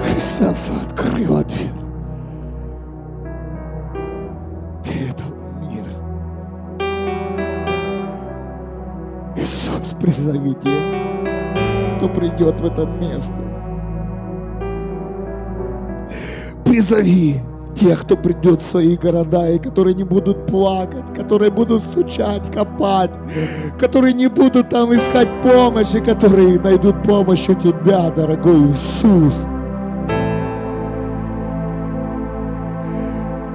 Христианство 0.00 0.76
открыло 0.86 1.44
дверь 1.44 1.72
этого 5.10 5.34
мира. 5.60 5.92
Иисус, 9.36 9.94
призови 10.00 10.54
тех, 10.54 11.11
кто 12.02 12.08
придет 12.08 12.60
в 12.60 12.66
это 12.66 12.84
место. 12.84 13.36
Призови 16.64 17.40
тех, 17.76 18.00
кто 18.02 18.16
придет 18.16 18.60
в 18.60 18.66
свои 18.66 18.96
города, 18.96 19.48
и 19.48 19.60
которые 19.60 19.94
не 19.94 20.02
будут 20.02 20.46
плакать, 20.46 21.14
которые 21.14 21.52
будут 21.52 21.82
стучать, 21.82 22.42
копать, 22.52 23.12
которые 23.78 24.14
не 24.14 24.26
будут 24.26 24.70
там 24.70 24.92
искать 24.92 25.28
помощи, 25.44 26.00
которые 26.00 26.58
найдут 26.58 27.00
помощь 27.04 27.48
у 27.48 27.54
Тебя, 27.54 28.10
дорогой 28.10 28.72
Иисус. 28.72 29.46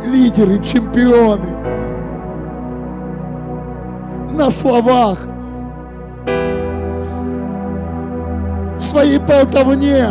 Лидеры, 0.05 0.63
чемпионы. 0.63 1.49
На 4.31 4.49
словах. 4.51 5.36
Своей 8.87 9.19
болтовне. 9.19 10.07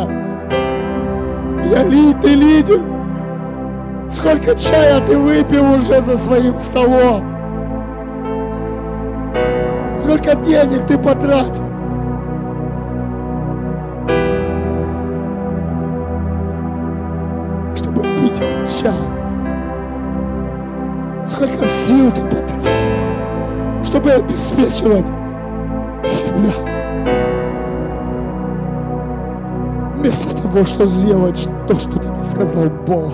Я 1.64 1.82
ли, 1.84 2.14
ты 2.14 2.34
лидер. 2.34 2.80
Сколько 4.10 4.54
чая 4.54 5.00
ты 5.00 5.18
выпил 5.18 5.64
уже 5.72 6.00
за 6.00 6.16
своим 6.16 6.56
столом? 6.58 7.24
Сколько 10.00 10.36
денег 10.36 10.86
ты 10.86 10.96
потратил? 10.96 11.64
Чтобы 17.74 18.02
пить 18.02 18.40
этот 18.40 18.68
чай. 18.68 18.92
Сколько 21.26 21.66
сил 21.66 22.12
ты 22.12 22.22
потратил, 22.22 23.84
чтобы 23.84 24.12
обеспечивать 24.12 25.06
себя. 26.04 26.85
Вместо 29.96 30.36
того, 30.36 30.64
что 30.64 30.86
сделать 30.86 31.48
то, 31.66 31.78
что 31.78 31.98
тебе 31.98 32.24
сказал 32.24 32.70
Бог. 32.86 33.12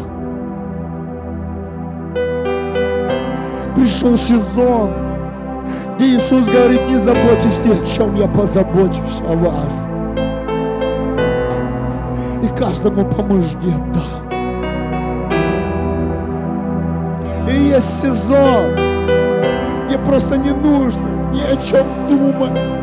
пришел 3.83 4.17
сезон, 4.17 4.93
где 5.97 6.17
Иисус 6.17 6.47
говорит, 6.47 6.89
не 6.89 6.99
заботьтесь 6.99 7.59
ни 7.65 7.73
о 7.73 7.85
чем, 7.85 8.15
я 8.15 8.29
позабочусь 8.29 9.21
о 9.29 9.37
вас. 9.37 9.89
И 12.43 12.49
каждому 12.57 13.05
помужде 13.05 13.73
дам. 13.93 14.31
И 17.49 17.55
есть 17.55 18.03
сезон, 18.03 18.73
мне 19.87 19.99
просто 20.07 20.37
не 20.37 20.51
нужно 20.51 21.09
ни 21.33 21.41
о 21.53 21.57
чем 21.61 21.87
думать. 22.09 22.82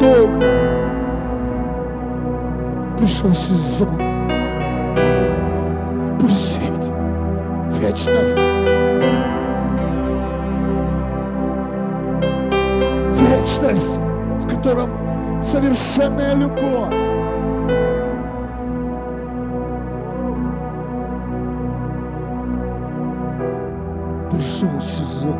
Долго 0.00 0.46
пришел 2.98 3.32
сезон 3.34 3.88
пустить 6.18 6.90
вечность. 7.78 8.38
Вечность, 13.20 13.98
в 14.40 14.48
котором 14.48 14.90
совершенная 15.42 16.34
любовь. 16.34 16.94
Пришел 24.30 24.80
сезон 24.80 25.36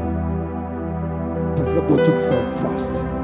позаботиться 1.56 2.34
о 2.34 2.46
царстве. 2.46 3.19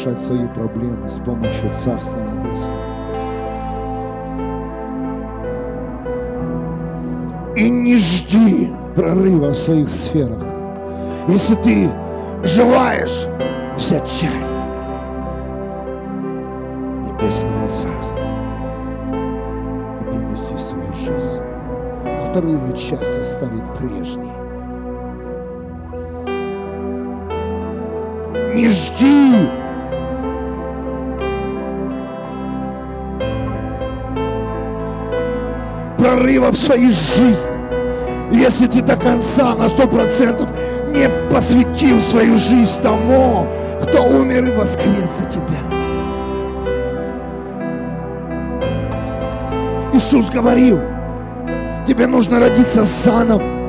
Порешать 0.00 0.20
свои 0.20 0.46
проблемы 0.48 1.08
с 1.08 1.18
помощью 1.18 1.70
Царства 1.74 2.20
Небесного. 2.20 2.80
И 7.56 7.68
не 7.68 7.96
жди 7.96 8.70
прорыва 8.94 9.50
в 9.50 9.54
своих 9.54 9.90
сферах. 9.90 10.42
Если 11.28 11.54
ты 11.56 11.90
желаешь 12.44 13.26
взять 13.76 14.06
часть 14.08 14.66
Небесного 17.04 17.68
Царства 17.68 18.26
и 20.00 20.04
принести 20.10 20.54
в 20.54 20.60
свою 20.60 20.92
жизнь, 20.94 21.42
а 22.04 22.26
вторую 22.30 22.72
часть 22.74 23.18
оставить 23.18 23.74
прежней. 23.78 24.30
Не 28.54 28.68
жди 28.68 29.59
прорыва 36.10 36.50
в 36.50 36.56
своей 36.56 36.90
жизни. 36.90 37.60
Если 38.32 38.66
ты 38.66 38.80
до 38.80 38.96
конца 38.96 39.54
на 39.54 39.68
сто 39.68 39.86
процентов 39.86 40.48
не 40.88 41.08
посвятил 41.30 42.00
свою 42.00 42.36
жизнь 42.36 42.80
тому, 42.82 43.46
кто 43.82 44.02
умер 44.04 44.46
и 44.46 44.50
воскрес 44.50 45.10
за 45.18 45.24
тебя. 45.24 45.60
Иисус 49.92 50.30
говорил, 50.30 50.80
тебе 51.86 52.06
нужно 52.06 52.40
родиться 52.40 52.84
заново. 52.84 53.59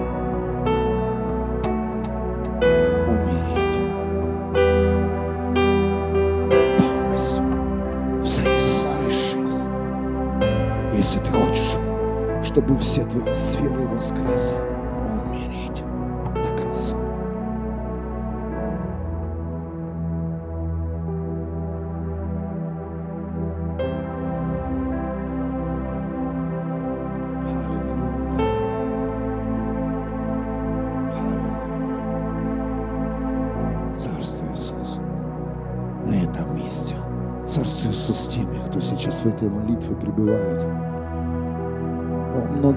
Все 12.92 13.06
твои 13.06 13.34
сферы 13.34 13.88
воскресли, 13.88 14.58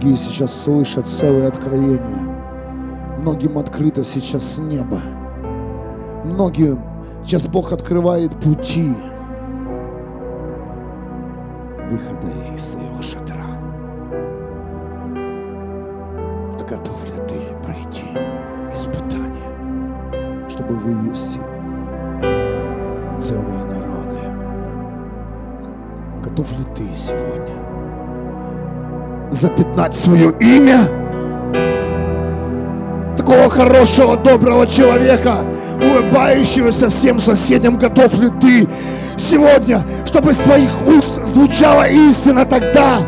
многие 0.04 0.16
сейчас 0.16 0.62
слышат 0.62 1.06
целое 1.06 1.48
откровение. 1.48 1.98
Многим 3.20 3.56
открыто 3.56 4.04
сейчас 4.04 4.58
небо. 4.58 5.00
Многим 6.24 6.78
сейчас 7.22 7.46
Бог 7.46 7.72
открывает 7.72 8.30
пути 8.32 8.92
выхода 11.90 12.30
из 12.54 12.62
своего 12.62 13.00
шатра. 13.00 13.58
А 16.52 16.66
готов 16.68 17.02
ли 17.06 17.16
ты 17.26 17.40
пройти 17.64 18.04
испытание, 18.74 20.50
чтобы 20.50 20.74
вывести 20.74 21.40
целые 23.18 23.64
народы? 23.64 24.20
Готов 26.22 26.52
ли 26.58 26.64
ты 26.76 26.94
сегодня 26.94 27.54
запятнать 29.34 29.94
свое 29.94 30.32
имя? 30.40 30.80
Такого 33.16 33.48
хорошего, 33.48 34.16
доброго 34.16 34.66
человека, 34.66 35.38
улыбающегося 35.82 36.88
всем 36.88 37.18
соседям, 37.18 37.78
готов 37.78 38.18
ли 38.18 38.30
ты 38.40 38.68
сегодня, 39.16 39.82
чтобы 40.04 40.32
с 40.32 40.38
твоих 40.38 40.70
уст 40.86 41.24
звучала 41.26 41.84
истина 41.88 42.44
тогда, 42.44 42.98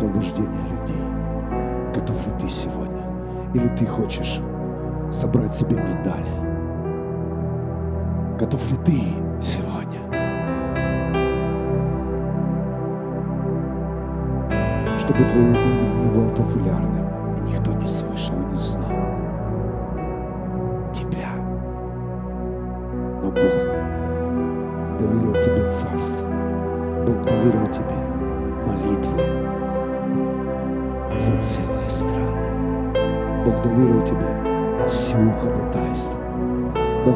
освобождение 0.00 0.62
людей? 0.62 1.02
Готов 1.94 2.26
ли 2.26 2.32
ты 2.40 2.48
сегодня? 2.48 3.04
Или 3.52 3.68
ты 3.76 3.84
хочешь 3.84 4.40
собрать 5.12 5.52
себе 5.54 5.76
медали? 5.76 6.30
Готов 8.38 8.66
ли 8.70 8.76
ты 8.78 8.98
сегодня? 9.42 10.00
Чтобы 14.98 15.24
твое 15.24 15.50
имя 15.50 15.90
не 16.00 16.08
было 16.08 16.30
популярным, 16.30 17.06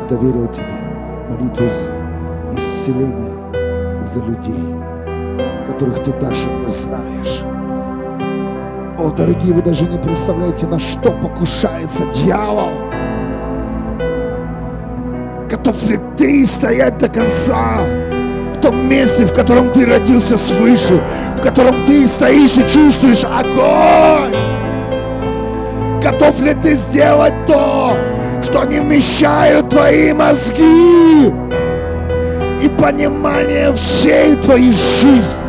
доверил 0.09 0.49
тебе 0.49 0.67
молитву 1.29 1.67
исцеления 2.53 4.05
за 4.05 4.21
людей, 4.21 4.75
которых 5.67 6.03
ты 6.03 6.13
даже 6.13 6.49
не 6.51 6.69
знаешь. 6.69 7.43
О, 8.99 9.11
дорогие, 9.11 9.55
вы 9.55 9.63
даже 9.63 9.87
не 9.87 9.99
представляете, 9.99 10.67
на 10.67 10.79
что 10.79 11.11
покушается 11.13 12.05
дьявол. 12.07 12.71
Готов 15.49 15.83
ли 15.89 15.99
ты 16.17 16.47
стоять 16.47 16.99
до 16.99 17.09
конца 17.09 17.79
в 18.55 18.61
том 18.61 18.89
месте, 18.89 19.27
в 19.27 19.33
котором 19.33 19.73
ты 19.73 19.87
родился 19.87 20.37
свыше, 20.37 21.03
в 21.37 21.41
котором 21.41 21.85
ты 21.87 22.07
стоишь 22.07 22.57
и 22.57 22.69
чувствуешь 22.69 23.25
огонь? 23.25 24.35
Готов 26.03 26.41
ли 26.41 26.55
ты 26.55 26.75
сделать 26.75 27.35
то, 27.47 27.97
что 28.55 28.63
не 28.67 28.79
вмещают 28.79 29.69
твои 29.71 30.13
мозги 30.13 31.27
и 32.63 32.69
понимание 32.79 33.73
всей 33.73 34.37
твоей 34.37 34.71
жизни? 34.71 35.43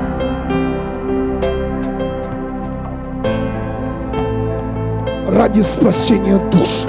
ради 5.27 5.61
спасения 5.61 6.39
душ, 6.49 6.85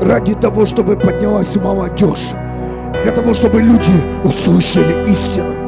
ради 0.00 0.32
того, 0.34 0.64
чтобы 0.64 0.96
поднялась 0.96 1.54
молодежь, 1.56 2.30
для 3.02 3.12
того, 3.12 3.34
чтобы 3.34 3.60
люди 3.60 3.92
услышали 4.24 5.10
истину. 5.10 5.67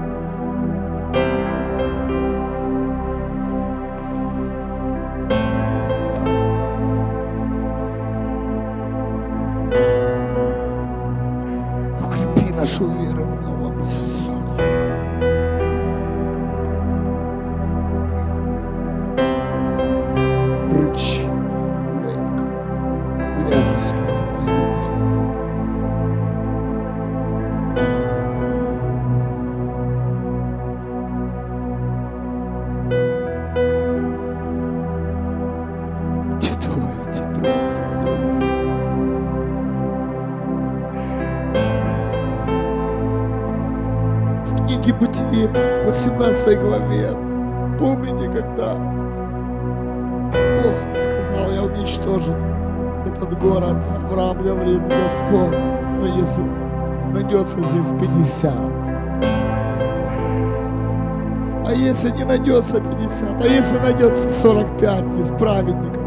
50, 63.11 63.43
а 63.43 63.47
если 63.47 63.77
найдется 63.79 64.29
45 64.29 65.09
здесь 65.09 65.31
праведников, 65.31 66.03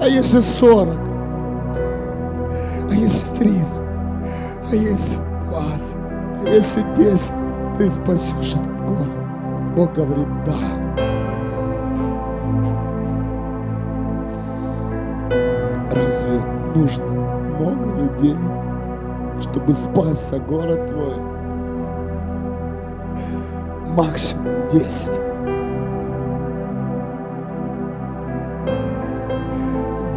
а 0.00 0.08
если 0.08 0.40
40, 0.40 0.98
а 2.90 2.94
если 2.94 3.34
30, 3.36 3.80
а 4.70 4.74
если 4.74 5.18
20, 5.48 5.96
а 6.44 6.48
если 6.48 6.82
10, 6.96 7.32
ты 7.78 7.88
спасешь 7.88 8.54
этот 8.54 8.80
город. 8.86 9.24
Бог 9.76 9.92
говорит, 9.92 10.26
да. 10.44 10.58
Разве 15.92 16.42
нужно 16.74 17.04
много 17.04 17.94
людей, 17.94 18.36
чтобы 19.40 19.72
спасся 19.74 20.38
город 20.40 20.86
твой? 20.86 21.16
Максимум 23.94 24.68
10. 24.72 25.17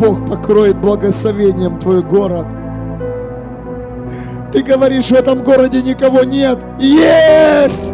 Бог 0.01 0.25
покроет 0.27 0.77
благословением 0.81 1.79
твой 1.79 2.01
город– 2.01 2.47
ты 4.51 4.63
говоришь, 4.63 5.05
в 5.05 5.13
этом 5.13 5.43
городе 5.43 5.81
никого 5.81 6.23
нет. 6.23 6.59
Есть! 6.77 7.93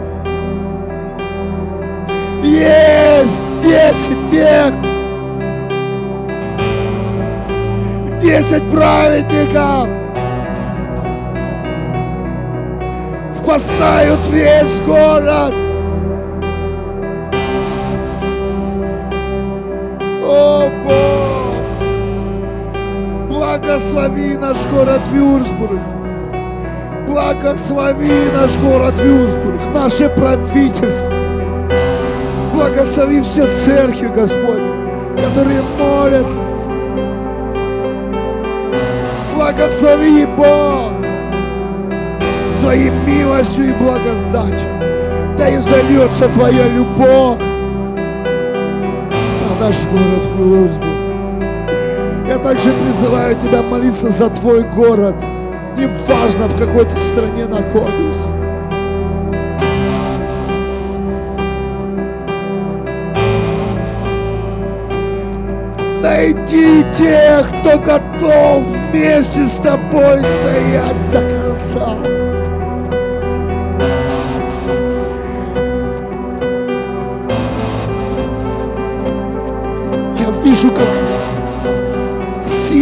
Есть 2.43 3.43
десять 3.61 4.27
тех, 4.27 4.73
десять 8.19 8.67
праведников 8.71 9.87
спасают 13.31 14.25
весь 14.29 14.79
город. 14.79 15.53
Благослови 23.97 24.37
наш 24.37 24.57
город 24.71 25.01
Вюрсбург 25.11 25.79
благослови 27.07 28.31
наш 28.31 28.55
город 28.57 28.99
Вюрсбург, 28.99 29.59
наше 29.73 30.07
правительство. 30.09 31.11
Благослови 32.53 33.21
все 33.21 33.47
церкви, 33.47 34.07
Господь, 34.07 34.61
которые 35.17 35.63
молятся. 35.79 36.43
Благослови, 39.33 40.27
Бог, 40.27 40.93
своей 42.51 42.91
милостью 42.91 43.69
и 43.69 43.73
благодатью. 43.73 44.69
Да 45.35 45.49
и 45.49 45.57
зальется 45.57 46.27
Твоя 46.27 46.67
любовь 46.67 47.39
на 49.41 49.59
наш 49.59 49.75
город 49.85 50.25
Вюрсбург. 50.35 50.86
Я 52.28 52.38
также 52.38 52.71
призываю 52.73 53.36
Тебя 53.36 53.61
молиться 53.61 54.09
за 54.09 54.30
Твой 54.30 54.63
город– 54.63 55.15
не 55.78 55.86
важно, 56.07 56.47
в 56.47 56.57
какой 56.57 56.86
ты 56.86 56.99
стране 56.99 57.45
находишься. 57.45 58.34
Найди 66.01 66.84
тех, 66.95 67.47
кто 67.47 67.78
готов 67.78 68.63
вместе 68.65 69.45
с 69.45 69.57
тобой 69.57 70.23
стоять 70.23 71.11
до 71.11 71.21
конца. 71.21 71.95
Я 80.19 80.32
вижу, 80.43 80.71
как 80.71 81.06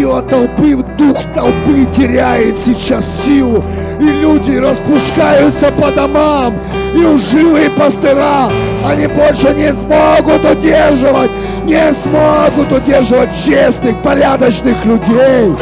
сила 0.05 0.21
толпы, 0.21 0.75
дух 0.99 1.17
толпы 1.33 1.83
теряет 1.85 2.59
сейчас 2.59 3.23
силу. 3.25 3.63
И 3.99 4.03
люди 4.03 4.55
распускаются 4.57 5.71
по 5.71 5.89
домам. 5.89 6.53
И 6.93 7.03
ужилые 7.03 7.71
пастыра, 7.71 8.51
они 8.85 9.07
больше 9.07 9.51
не 9.55 9.73
смогут 9.73 10.45
удерживать, 10.45 11.31
не 11.63 11.91
смогут 11.91 12.71
удерживать 12.71 13.35
честных, 13.35 13.99
порядочных 14.03 14.85
людей. 14.85 15.55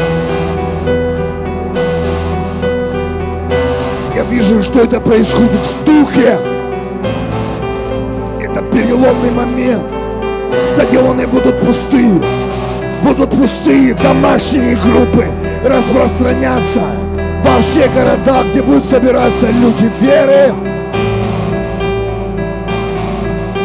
Я 4.14 4.24
вижу, 4.24 4.62
что 4.62 4.80
это 4.80 5.00
происходит 5.00 5.52
в 5.52 5.84
духе. 5.84 6.38
Это 8.42 8.62
переломный 8.62 9.30
момент. 9.30 9.84
Стадионы 10.60 11.26
будут 11.26 11.58
пустые 11.60 12.20
будут 13.04 13.30
пустые 13.30 13.94
домашние 13.94 14.76
группы 14.76 15.26
распространяться 15.64 16.82
во 17.44 17.60
все 17.60 17.88
города, 17.88 18.44
где 18.48 18.62
будут 18.62 18.86
собираться 18.86 19.48
люди 19.50 19.90
веры. 20.00 20.54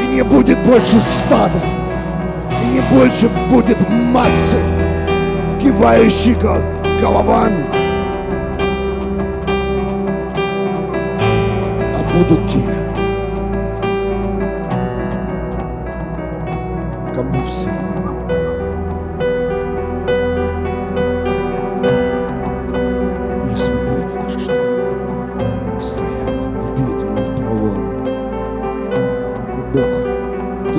И 0.04 0.08
не 0.08 0.24
будет 0.24 0.60
больше 0.66 1.00
стада, 1.00 1.62
и 2.64 2.68
не 2.68 2.82
больше 2.94 3.30
будет 3.50 3.78
массы, 3.90 4.60
кивающих 5.62 6.38
головами. 7.00 7.66
А 11.96 12.18
будут 12.18 12.50
те, 12.50 12.69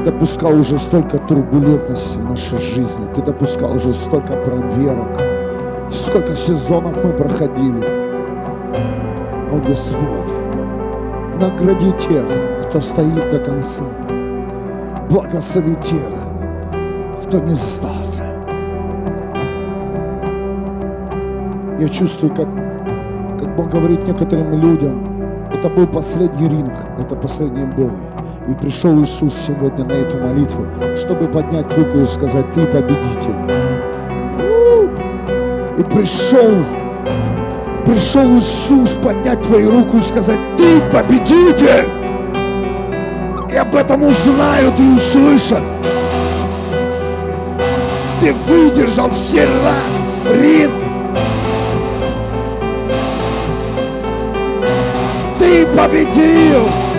допускал 0.00 0.58
уже 0.58 0.78
столько 0.78 1.18
турбулентности 1.18 2.18
в 2.18 2.30
нашей 2.30 2.58
жизни, 2.58 3.06
Ты 3.14 3.22
допускал 3.22 3.74
уже 3.74 3.92
столько 3.92 4.34
проверок, 4.34 5.20
сколько 5.90 6.36
сезонов 6.36 7.02
мы 7.04 7.12
проходили. 7.12 7.84
О 9.52 9.58
Господь, 9.66 10.30
награди 11.40 11.90
тех, 11.92 12.24
кто 12.62 12.80
стоит 12.80 13.30
до 13.30 13.38
конца. 13.40 13.84
Благослови 15.08 15.74
тех, 15.82 16.14
кто 17.24 17.38
не 17.40 17.54
сдался. 17.54 18.24
Я 21.78 21.88
чувствую, 21.88 22.34
как, 22.34 22.48
как 23.40 23.56
Бог 23.56 23.70
говорит 23.70 24.06
некоторым 24.06 24.60
людям, 24.60 25.46
это 25.52 25.68
был 25.68 25.86
последний 25.86 26.48
ринг, 26.48 26.72
это 26.98 27.16
последний 27.16 27.64
бой. 27.64 27.90
И 28.48 28.54
пришел 28.54 29.02
Иисус 29.02 29.34
сегодня 29.34 29.84
на 29.84 29.92
эту 29.92 30.16
молитву, 30.16 30.66
чтобы 30.96 31.28
поднять 31.28 31.70
руку 31.76 31.98
и 31.98 32.06
сказать, 32.06 32.50
ты 32.52 32.64
победитель. 32.66 33.34
И 35.78 35.82
пришел, 35.84 36.64
пришел 37.84 38.38
Иисус 38.38 38.96
поднять 39.02 39.42
твою 39.42 39.70
руку 39.70 39.98
и 39.98 40.00
сказать, 40.00 40.38
ты 40.56 40.80
победитель. 40.90 41.86
И 43.52 43.56
об 43.56 43.74
этом 43.74 44.04
узнают 44.04 44.80
и 44.80 44.94
услышат. 44.94 45.62
Ты 48.20 48.32
выдержал 48.32 49.10
все 49.10 49.46
ринг. 50.40 50.72
Ты 55.38 55.66
победил. 55.66 56.89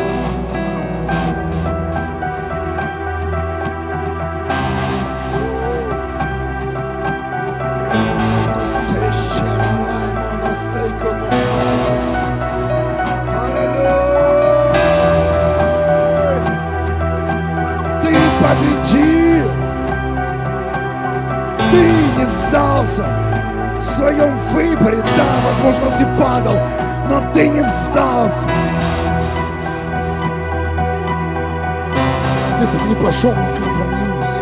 Ты 33.21 33.27
не 33.27 33.33
пошел 33.33 33.43
на 33.43 33.55
компромисс 33.55 34.41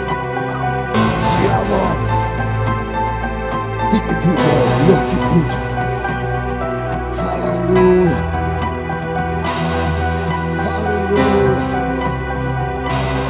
с 1.11 1.19
дьяволом. 1.41 1.99
Ты 3.91 3.97
не 3.97 4.13
выбрал 4.21 4.67
легкий 4.88 5.19
путь. 5.34 5.55
Аллилуйя. 7.19 8.19
Аллилуйя. 10.77 11.57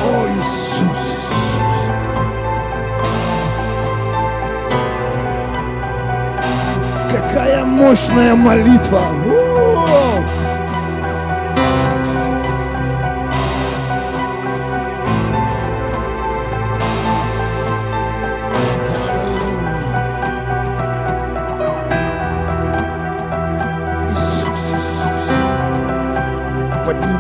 О, 0.06 0.28
Иисус, 0.38 1.02
Иисус. 1.18 1.78
Какая 7.10 7.66
мощная 7.66 8.36
молитва! 8.36 9.02
Иисус, 9.26 9.49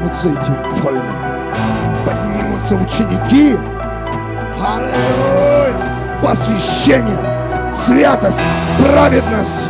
Поднимутся 0.09 0.29
эти 0.29 0.81
воины, 0.81 1.03
поднимутся 2.05 2.75
ученики. 2.75 3.57
Аллилуйя! 4.57 6.19
Посвящение, 6.21 7.71
святость, 7.71 8.41
праведность. 8.79 9.69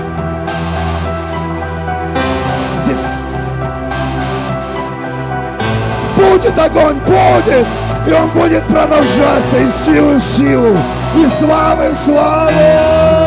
будет 6.15 6.57
огонь, 6.57 6.99
будет! 7.05 7.67
И 8.07 8.11
он 8.11 8.29
будет 8.29 8.65
продолжаться 8.67 9.57
из 9.59 9.73
силы 9.85 10.15
в 10.15 10.23
силу, 10.23 10.77
из 11.15 11.33
славы 11.39 11.89
в 11.89 11.95
славу! 11.95 13.18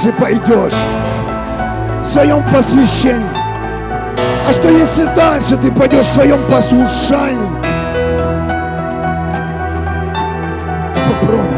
Дальше 0.00 0.18
пойдешь 0.18 0.72
в 2.02 2.04
своем 2.04 2.42
посвящении? 2.48 3.26
А 4.48 4.52
что 4.52 4.68
если 4.70 5.04
дальше 5.14 5.56
ты 5.56 5.70
пойдешь 5.70 6.06
в 6.06 6.14
своем 6.14 6.40
послушании? 6.50 7.50
Попробуй. 11.20 11.49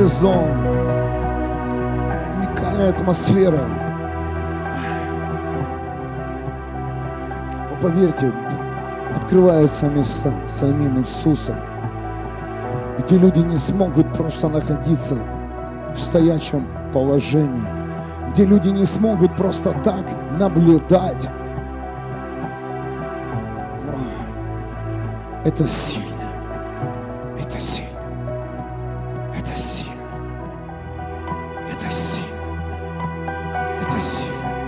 Сезон, 0.00 0.48
уникальная 2.38 2.88
атмосфера. 2.88 3.60
Но 7.68 7.76
поверьте, 7.82 8.32
открываются 9.14 9.90
места 9.90 10.32
самим 10.48 10.98
Иисусом, 11.00 11.56
где 12.98 13.18
люди 13.18 13.40
не 13.40 13.58
смогут 13.58 14.10
просто 14.14 14.48
находиться 14.48 15.18
в 15.94 16.00
стоячем 16.00 16.66
положении, 16.94 17.68
где 18.32 18.46
люди 18.46 18.68
не 18.68 18.86
смогут 18.86 19.36
просто 19.36 19.72
так 19.84 20.06
наблюдать. 20.38 21.28
Это 25.44 25.68
сильно. 25.68 26.06
Это 27.38 27.60
сильно. 27.60 27.89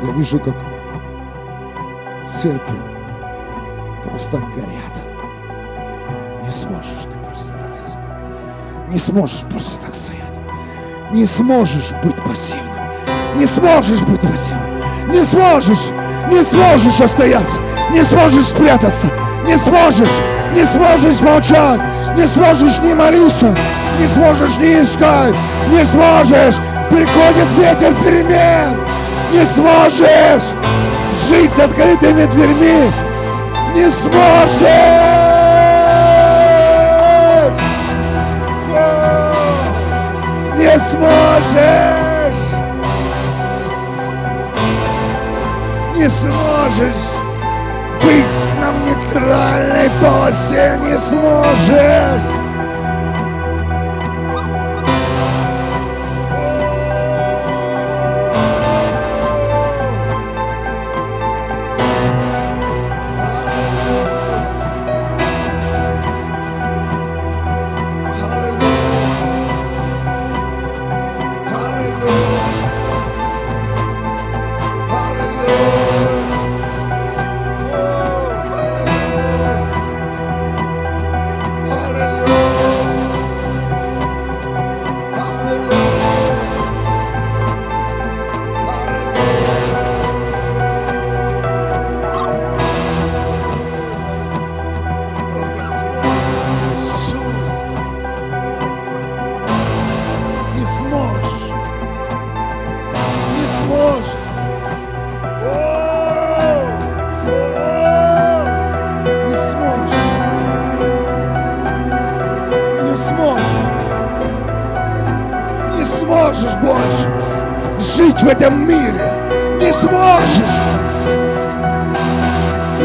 Я 0.02 0.10
вижу, 0.10 0.40
как 0.40 0.54
церкви 2.28 2.76
просто 4.04 4.38
горят. 4.38 5.02
Не 6.44 6.50
сможешь 6.50 7.04
ты 7.04 7.16
просто 7.24 7.52
так 7.52 7.74
заспать. 7.74 8.88
Не 8.88 8.98
сможешь 8.98 9.42
просто 9.42 9.80
так 9.80 9.94
стоять. 9.94 10.22
Не 11.12 11.24
сможешь 11.24 11.92
быть 12.02 12.16
пассивным. 12.24 12.72
Не 13.36 13.46
сможешь 13.46 14.00
быть 14.02 14.20
пассивным. 14.20 14.82
Не 15.08 15.24
сможешь. 15.24 15.90
Не 16.30 16.42
сможешь 16.42 17.00
остояться. 17.00 17.60
Не 17.92 18.02
сможешь 18.02 18.46
спрятаться. 18.46 19.06
Не 19.46 19.56
сможешь. 19.56 20.20
Не 20.52 20.64
сможешь 20.64 21.20
молчать. 21.20 21.80
Не 22.16 22.26
сможешь 22.26 22.80
не 22.80 22.94
молиться. 22.94 23.56
Не 24.00 24.06
сможешь 24.08 24.58
не 24.58 24.82
искать. 24.82 25.34
Не 25.70 25.84
сможешь. 25.84 26.56
Приходит 26.90 27.52
ветер 27.56 27.94
перемен. 28.02 28.91
Не 29.32 29.46
сможешь 29.46 30.44
жить 31.26 31.52
с 31.54 31.58
открытыми 31.58 32.26
дверьми. 32.26 32.92
Не 33.74 33.90
сможешь. 33.90 34.68
Не 40.58 40.78
сможешь. 40.78 42.58
Не 45.96 46.08
сможешь 46.10 47.08
быть 48.02 48.26
на 48.60 48.70
нейтральной 48.84 49.90
полосе. 50.02 50.78
Не 50.82 50.98
сможешь. 50.98 52.41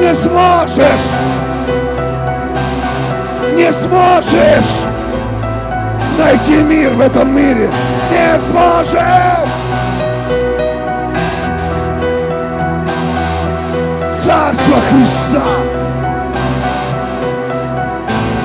Не 0.08 0.16
сможешь. 0.16 1.08
Не 3.58 3.74
сможешь 3.74 4.80
найти 6.18 6.64
мир 6.64 6.94
в 6.94 7.02
этом 7.02 7.36
мире. 7.36 7.70
Не 8.10 8.40
сможешь! 8.40 9.52
Царство 14.24 14.78
Христа! 14.90 15.44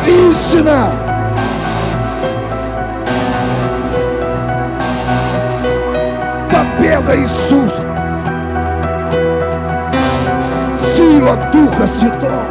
Истина! 0.04 0.90
Победа 6.50 7.16
Иисуса! 7.20 7.91
Сила 11.22 11.36
Духа 11.52 11.86
Святого! 11.86 12.42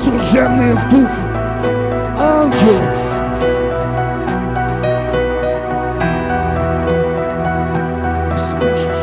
Служебные 0.00 0.74
духи! 0.92 1.08
Ангелы! 2.16 2.84
Не 8.30 8.38
сможешь. 8.38 9.02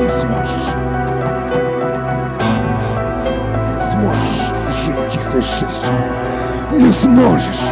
Не 0.00 0.08
сможешь. 0.08 0.70
Не 3.74 3.80
сможешь 3.80 4.52
жить 4.70 5.08
тихой 5.10 5.40
жизнью. 5.40 5.98
Не 6.70 6.92
сможешь. 6.92 7.68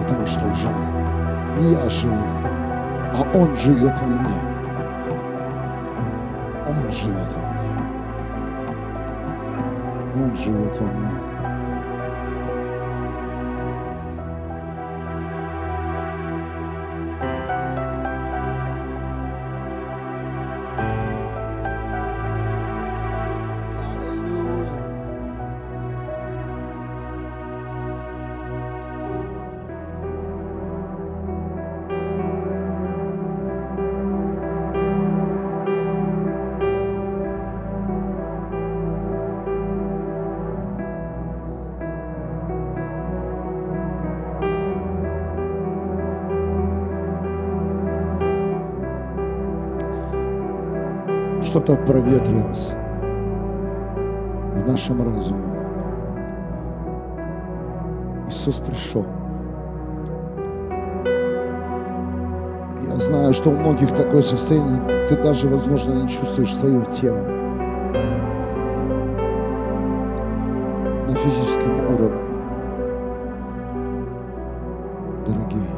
Потому 0.00 0.26
что 0.26 0.44
уже 0.48 0.68
не 1.56 1.74
я 1.74 1.88
живу, 1.88 2.26
а 3.14 3.22
Он 3.32 3.56
живет 3.56 3.96
во 3.98 4.06
мне. 4.06 4.47
Что-то 51.58 51.74
проветрилось 51.74 52.72
в 54.54 54.68
нашем 54.68 55.02
разуме. 55.02 55.42
Иисус 58.28 58.60
пришел. 58.60 59.04
Я 62.86 62.96
знаю, 62.98 63.32
что 63.32 63.50
у 63.50 63.54
многих 63.54 63.90
такое 63.90 64.22
состояние, 64.22 65.08
ты 65.08 65.20
даже, 65.20 65.48
возможно, 65.48 65.94
не 65.94 66.08
чувствуешь 66.08 66.54
свое 66.54 66.80
тело 66.92 67.18
на 71.08 71.14
физическом 71.16 71.92
уровне. 71.92 72.22
Дорогие, 75.26 75.68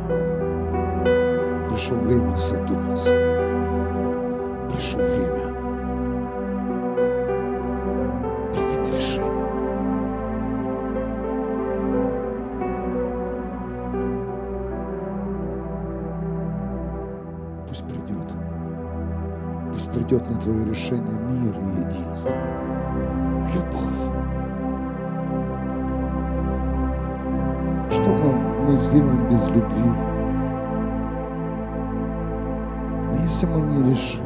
пришло 1.71 1.97
время 1.97 2.37
задуматься. 2.37 3.15
Пришло 4.69 5.03
время 5.03 5.50
придет 20.11 20.29
на 20.29 20.41
твое 20.41 20.65
решение 20.65 21.19
мир 21.31 21.57
и 21.57 21.99
единство. 21.99 22.35
Любовь. 23.55 24.01
Что 27.93 28.11
мы, 28.11 28.33
мы 28.67 28.77
сделаем 28.77 29.29
без 29.29 29.49
любви? 29.49 29.93
Но 33.09 33.23
если 33.23 33.47
мы 33.47 33.61
не 33.61 33.91
решили, 33.91 34.25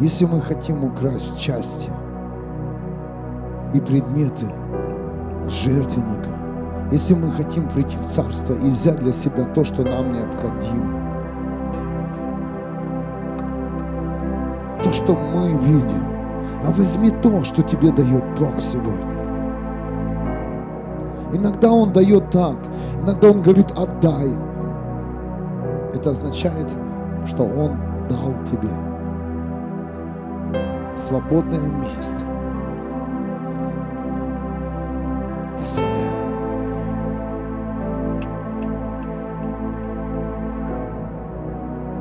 если 0.00 0.24
мы 0.24 0.40
хотим 0.40 0.84
украсть 0.84 1.38
части 1.38 1.90
и 3.72 3.80
предметы 3.80 4.46
жертвенника, 5.46 6.30
если 6.90 7.14
мы 7.14 7.30
хотим 7.30 7.68
прийти 7.68 7.96
в 7.98 8.04
царство 8.04 8.54
и 8.54 8.70
взять 8.70 8.98
для 8.98 9.12
себя 9.12 9.44
то, 9.44 9.62
что 9.64 9.82
нам 9.84 10.12
необходимо, 10.12 11.01
что 15.02 15.14
мы 15.14 15.48
видим, 15.54 16.04
а 16.64 16.70
возьми 16.70 17.10
то, 17.10 17.42
что 17.42 17.62
тебе 17.62 17.90
дает 17.90 18.24
Бог 18.38 18.60
сегодня. 18.60 19.12
Иногда 21.32 21.72
Он 21.72 21.92
дает 21.92 22.30
так, 22.30 22.56
иногда 23.02 23.30
Он 23.30 23.42
говорит 23.42 23.72
«отдай». 23.72 24.30
Это 25.92 26.10
означает, 26.10 26.70
что 27.26 27.42
Он 27.42 27.76
дал 28.08 28.32
тебе 28.48 28.70
свободное 30.94 31.68
место 31.68 32.20
для 35.56 35.66
себя. 35.66 35.86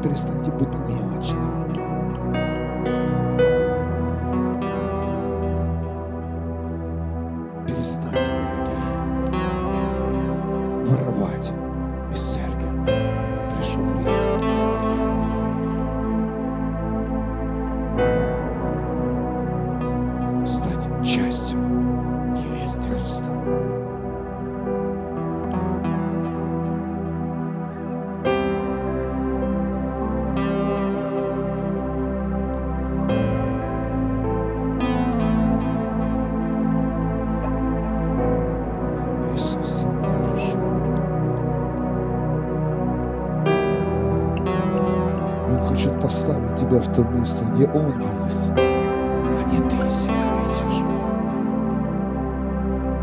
Перестаньте 0.04 0.52
быть 0.52 0.70
мелочным. 0.88 1.61
Где 47.62 47.70
Он 47.74 47.86
видит, 47.92 48.58
а 48.58 49.44
не 49.52 49.58
ты 49.70 49.92
себя 49.92 50.14
видишь. 50.14 50.82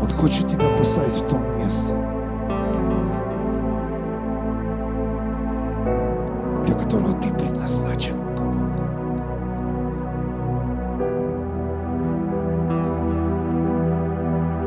Он 0.01 0.09
хочет 0.09 0.49
тебя 0.49 0.65
поставить 0.77 1.13
в 1.13 1.29
то 1.29 1.37
место, 1.57 1.93
для 6.65 6.75
которого 6.75 7.13
ты 7.13 7.33
предназначен. 7.33 8.15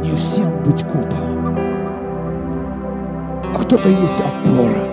Не 0.02 0.14
всем 0.16 0.62
быть 0.64 0.82
куполом, 0.84 1.58
а 3.54 3.58
кто-то 3.58 3.88
есть 3.88 4.20
опора. 4.20 4.91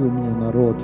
У 0.00 0.10
меня 0.10 0.30
народ. 0.30 0.76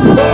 Oh. 0.00 0.27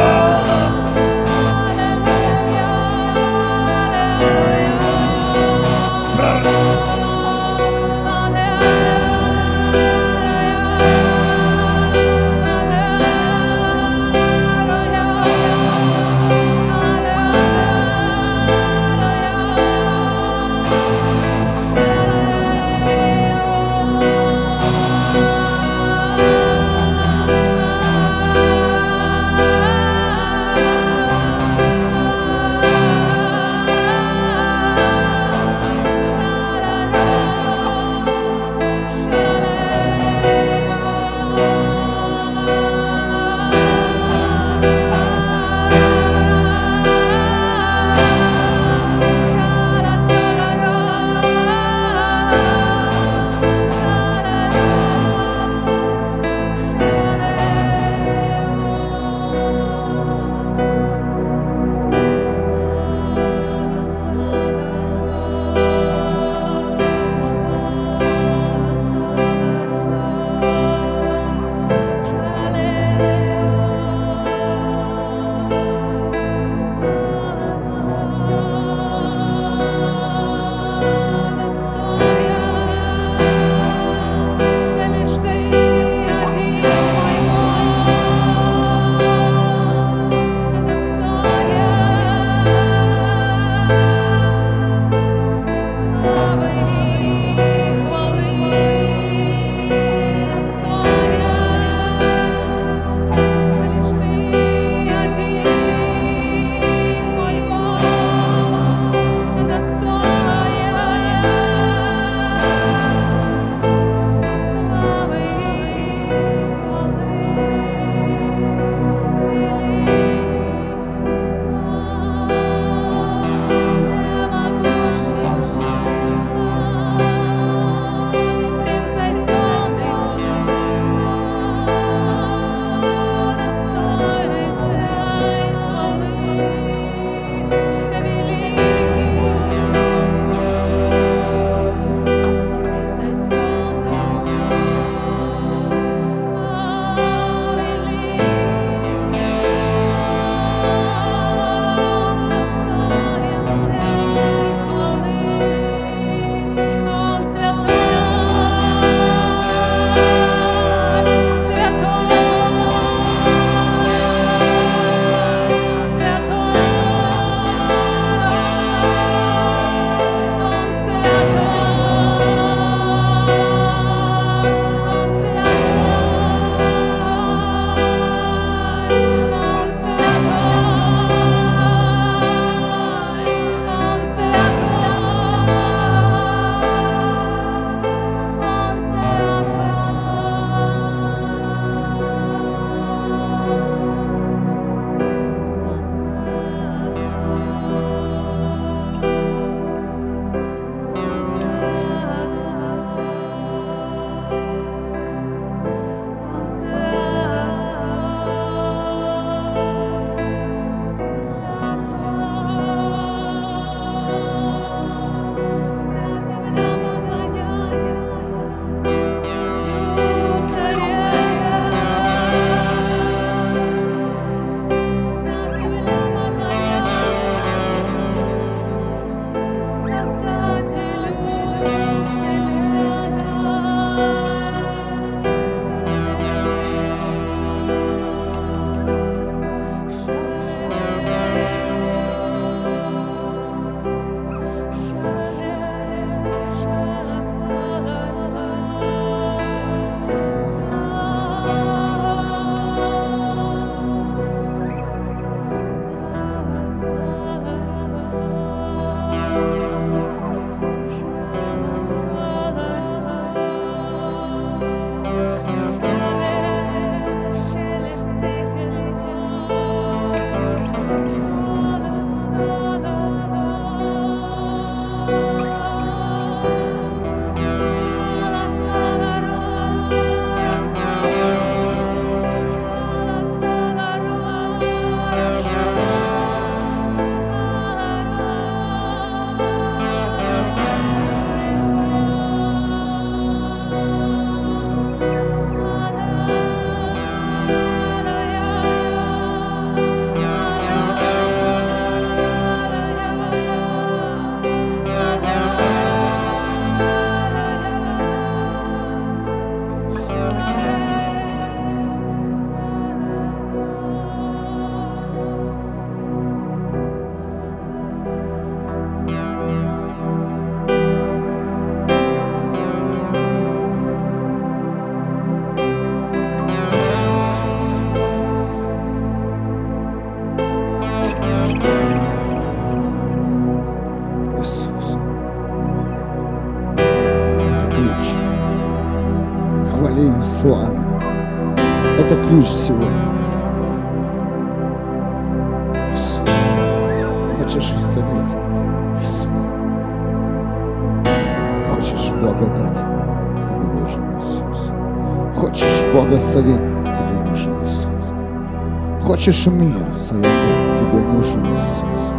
Хочешь 359.25 359.47
мир 359.47 359.87
в 359.91 359.97
своем 359.97 360.23
доме? 360.23 360.77
Тебе 360.77 361.01
нужен 361.01 361.43
Иисус. 361.57 362.13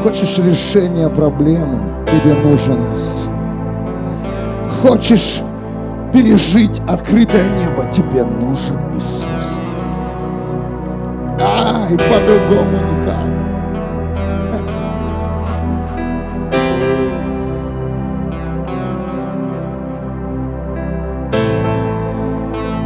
Хочешь 0.00 0.38
решения 0.38 1.08
проблемы? 1.08 2.06
Тебе 2.06 2.34
нужен 2.34 2.94
Иисус. 2.94 3.28
Хочешь 4.80 5.42
пережить 6.12 6.80
открытое 6.86 7.48
небо? 7.48 7.84
Тебе 7.90 8.22
нужен 8.22 8.78
Иисус. 8.96 9.58
А, 11.40 11.88
и 11.90 11.96
по-другому 11.96 12.78
никак. 12.92 13.26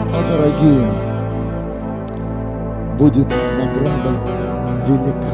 Дорогие, 0.30 0.88
будет 3.00 3.26
vindicated. 4.90 5.29